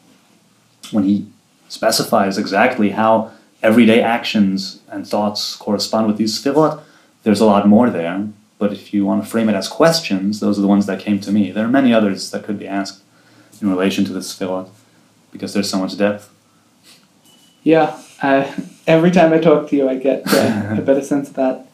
[0.93, 1.27] when he
[1.69, 3.33] specifies exactly how
[3.63, 6.83] everyday actions and thoughts correspond with these sfirot,
[7.23, 8.29] there's a lot more there.
[8.59, 11.19] But if you want to frame it as questions, those are the ones that came
[11.21, 11.51] to me.
[11.51, 13.03] There are many others that could be asked
[13.61, 14.69] in relation to the sfirot,
[15.33, 16.31] because there's so much depth.
[17.63, 18.51] Yeah, uh,
[18.87, 21.67] every time I talk to you, I get uh, a better sense of that.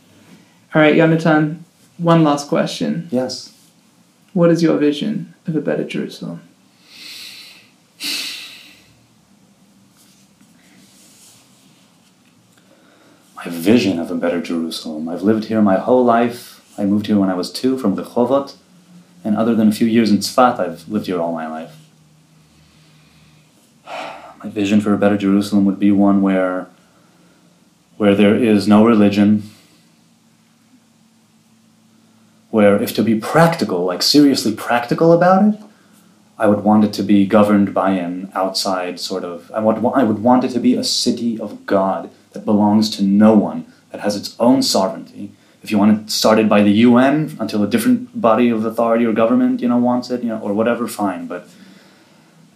[0.74, 1.58] All right, Yonatan,
[1.98, 3.08] one last question.
[3.10, 3.52] Yes.
[4.32, 6.42] What is your vision of a better Jerusalem?
[13.46, 15.08] My vision of a better Jerusalem.
[15.08, 16.68] I've lived here my whole life.
[16.76, 18.56] I moved here when I was two from Rehovot,
[19.22, 21.76] and other than a few years in Tzfat, I've lived here all my life.
[24.42, 26.66] My vision for a better Jerusalem would be one where,
[27.98, 29.44] where there is no religion,
[32.50, 35.60] where if to be practical, like seriously practical about it,
[36.36, 39.52] I would want it to be governed by an outside sort of.
[39.52, 43.02] I would, I would want it to be a city of God that belongs to
[43.02, 45.32] no one, that has its own sovereignty.
[45.62, 49.12] If you want it started by the UN until a different body of authority or
[49.12, 51.26] government, you know, wants it, you know, or whatever, fine.
[51.26, 51.48] But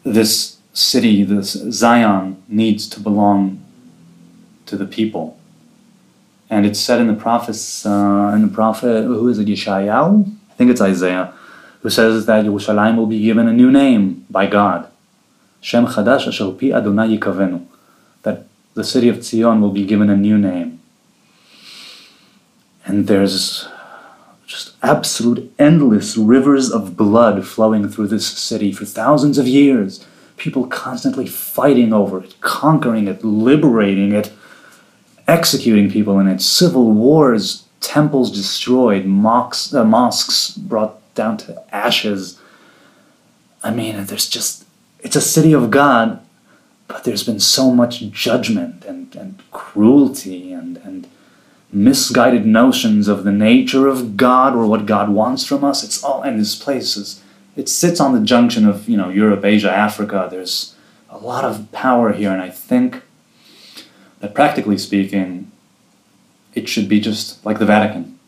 [0.04, 3.64] this city, this Zion, needs to belong
[4.66, 5.38] to the people.
[6.48, 10.36] And it's said in the prophets, uh, in the prophet, who is it, Yeshayahu?
[10.50, 11.32] I think it's Isaiah,
[11.80, 14.88] who says that Yerushalayim will be given a new name by God.
[15.60, 17.66] Shem Chadash Asher Pi Adonai Yikavenu.
[18.80, 20.80] The city of Zion will be given a new name.
[22.86, 23.68] And there's
[24.46, 30.06] just absolute endless rivers of blood flowing through this city for thousands of years.
[30.38, 34.32] People constantly fighting over it, conquering it, liberating it,
[35.28, 42.40] executing people in it, civil wars temples destroyed, mosques, uh, mosques brought down to ashes.
[43.62, 44.64] I mean, there's just,
[45.00, 46.22] it's a city of God,
[46.90, 51.06] but there's been so much judgment and, and cruelty and, and
[51.72, 55.84] misguided notions of the nature of God or what God wants from us.
[55.84, 57.22] It's all, in this place is,
[57.54, 60.26] it sits on the junction of, you know, Europe, Asia, Africa.
[60.28, 60.74] There's
[61.08, 63.02] a lot of power here, and I think
[64.18, 65.52] that practically speaking,
[66.54, 68.18] it should be just like the Vatican.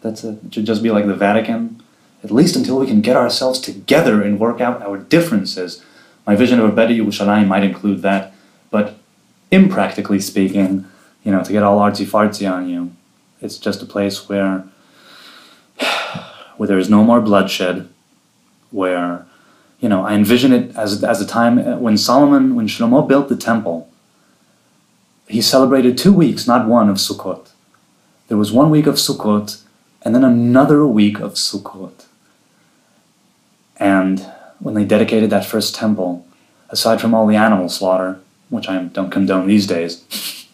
[0.00, 0.38] That's it.
[0.46, 1.80] It should just be like the Vatican,
[2.24, 5.84] at least until we can get ourselves together and work out our differences.
[6.26, 8.32] My vision of a better Yerushalayim might include that,
[8.70, 8.96] but
[9.50, 10.86] impractically speaking,
[11.24, 12.92] you know, to get all artsy fartsy on you,
[13.40, 14.64] it's just a place where
[16.56, 17.88] where there is no more bloodshed,
[18.70, 19.26] where
[19.80, 23.28] you know, I envision it as, as a time uh, when Solomon, when Shlomo built
[23.28, 23.88] the temple,
[25.26, 27.48] he celebrated two weeks, not one, of Sukkot.
[28.28, 29.62] There was one week of Sukkot
[30.02, 32.06] and then another week of Sukkot.
[33.76, 34.30] And
[34.60, 36.24] when they dedicated that first temple,
[36.68, 40.04] aside from all the animal slaughter, which I don't condone these days,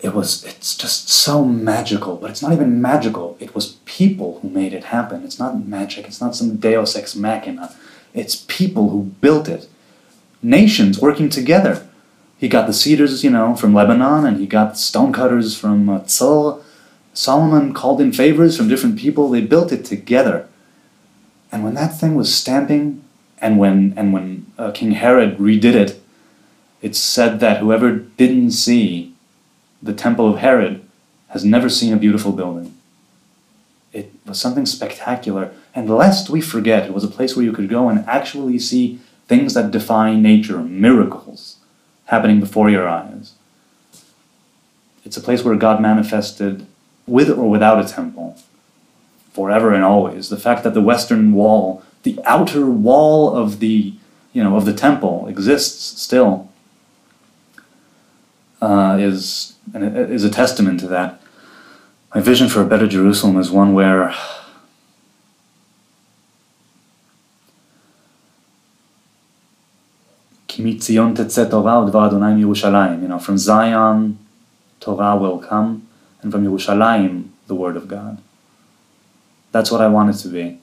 [0.00, 2.16] it was it's just so magical.
[2.16, 3.36] But it's not even magical.
[3.40, 5.24] It was people who made it happen.
[5.24, 6.06] It's not magic.
[6.06, 7.74] It's not some deus ex machina.
[8.14, 9.68] It's people who built it.
[10.42, 11.86] Nations working together.
[12.38, 16.62] He got the cedars you know from lebanon and he got stonecutters from uh, Tzil.
[17.12, 19.28] solomon called in favors from different people.
[19.28, 20.48] They built it together
[21.52, 23.04] and when that thing was stamping,
[23.40, 26.00] and when and when uh, king herod redid it
[26.82, 29.12] it's said that whoever didn't see
[29.82, 30.82] the Temple of Herod
[31.28, 32.74] has never seen a beautiful building.
[33.92, 37.68] It was something spectacular, and lest we forget, it was a place where you could
[37.68, 41.56] go and actually see things that defy nature, miracles
[42.06, 43.32] happening before your eyes.
[45.04, 46.66] It's a place where God manifested
[47.06, 48.38] with or without a temple,
[49.32, 50.28] forever and always.
[50.28, 53.94] The fact that the western wall, the outer wall of the
[54.32, 56.50] you know of the temple exists still
[58.62, 61.20] uh, is is a testament to that.
[62.14, 64.14] My vision for a better Jerusalem is one where
[70.48, 71.14] Ki MiTzion
[73.02, 74.18] You know, from Zion,
[74.80, 75.86] Torah will come,
[76.22, 78.20] and from Yerushalayim, the Word of God.
[79.52, 80.58] That's what I want it to be,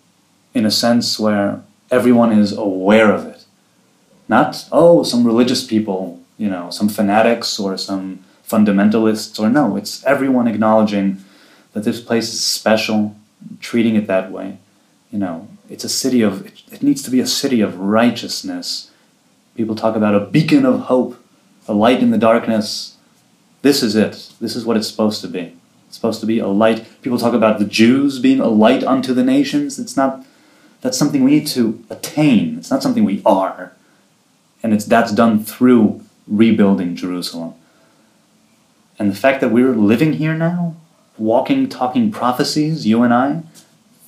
[0.54, 1.62] in a sense where
[1.92, 3.46] everyone is aware of it.
[4.28, 10.04] Not, oh, some religious people you know, some fanatics or some fundamentalists, or no, it's
[10.06, 11.24] everyone acknowledging
[11.74, 13.16] that this place is special,
[13.60, 14.58] treating it that way.
[15.12, 18.92] You know, it's a city of, it, it needs to be a city of righteousness.
[19.56, 21.22] People talk about a beacon of hope,
[21.68, 22.96] a light in the darkness.
[23.64, 24.32] This is it.
[24.40, 25.57] This is what it's supposed to be.
[25.90, 26.86] Supposed to be a light.
[27.02, 29.80] People talk about the Jews being a light unto the nations.
[29.80, 30.26] It's not,
[30.82, 32.58] that's something we need to attain.
[32.58, 33.74] It's not something we are.
[34.62, 37.54] And it's, that's done through rebuilding Jerusalem.
[39.00, 40.76] And the fact that we're living here now,
[41.18, 43.44] walking, talking prophecies, you and I,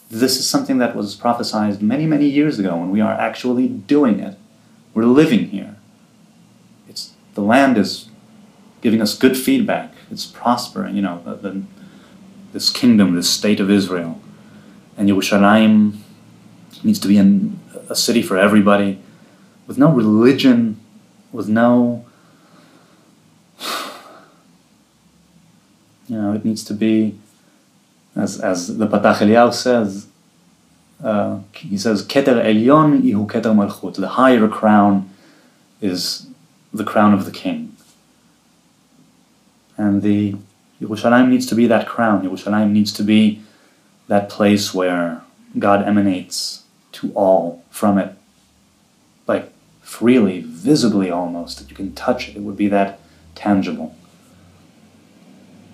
[0.10, 4.20] this is something that was prophesied many, many years ago, and we are actually doing
[4.20, 4.38] it.
[4.94, 5.76] We're living here.
[6.88, 8.10] It's the land is
[8.82, 9.94] giving us good feedback.
[10.10, 10.96] It's prospering.
[10.96, 11.64] You know, the, the,
[12.54, 14.20] this kingdom, this state of Israel,
[14.98, 15.98] and Yerushalayim
[16.84, 17.60] needs to be in
[17.90, 19.00] a city for everybody,
[19.68, 20.80] with no religion,
[21.32, 22.06] with no
[26.08, 27.20] You know, it needs to be,
[28.16, 30.08] as, as the Patach Eliyahu says,
[31.04, 33.96] uh, he says, Keter Elyon ihu Keter Malchut.
[33.96, 35.10] The higher crown
[35.82, 36.28] is
[36.74, 37.76] the crown of the king.
[39.78, 40.36] And the
[40.82, 42.28] Yerushalayim needs to be that crown.
[42.28, 43.42] Yerushalayim needs to be
[44.08, 45.22] that place where
[45.58, 48.16] God emanates to all from it,
[49.28, 49.52] like
[49.82, 52.38] freely, visibly almost, that you can touch it.
[52.38, 53.00] It would be that
[53.36, 53.96] tangible.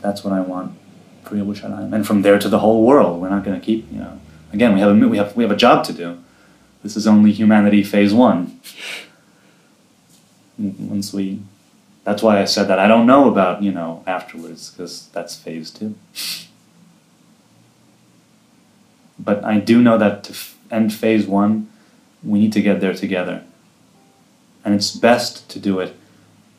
[0.01, 0.77] That's what I want
[1.23, 3.21] for Yerushalayim, and from there to the whole world.
[3.21, 4.19] We're not going to keep, you know.
[4.53, 6.23] Again, we have a we have we have a job to do.
[6.83, 8.59] This is only humanity phase one.
[10.57, 11.41] Once we,
[12.05, 15.69] that's why I said that I don't know about you know afterwards because that's phase
[15.69, 15.95] two.
[19.19, 20.35] But I do know that to
[20.71, 21.69] end phase one,
[22.23, 23.43] we need to get there together.
[24.63, 25.95] And it's best to do it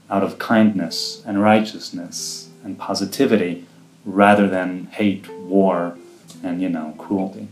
[0.09, 3.67] out of kindness and righteousness and positivity
[4.05, 5.99] rather than hate, war,
[6.43, 7.49] and, you know, cruelty.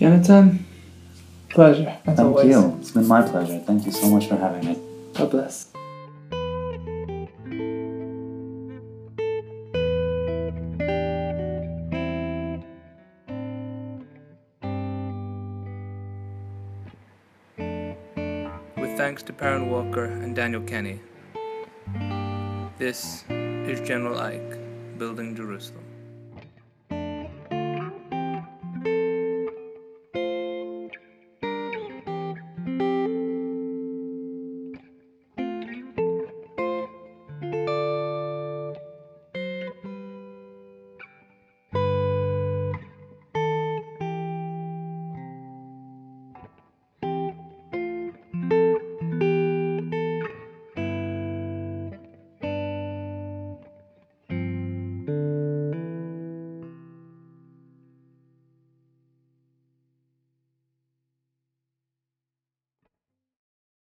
[0.00, 0.63] Yonatan,
[1.54, 2.46] Pleasure, Thank always.
[2.48, 2.76] you.
[2.80, 3.60] It's been my pleasure.
[3.60, 4.78] Thank you so much for having me.
[5.14, 5.70] God bless.
[17.56, 21.00] With thanks to Perrin Walker and Daniel Kenny,
[22.78, 24.58] this is General Ike,
[24.98, 25.83] Building Jerusalem.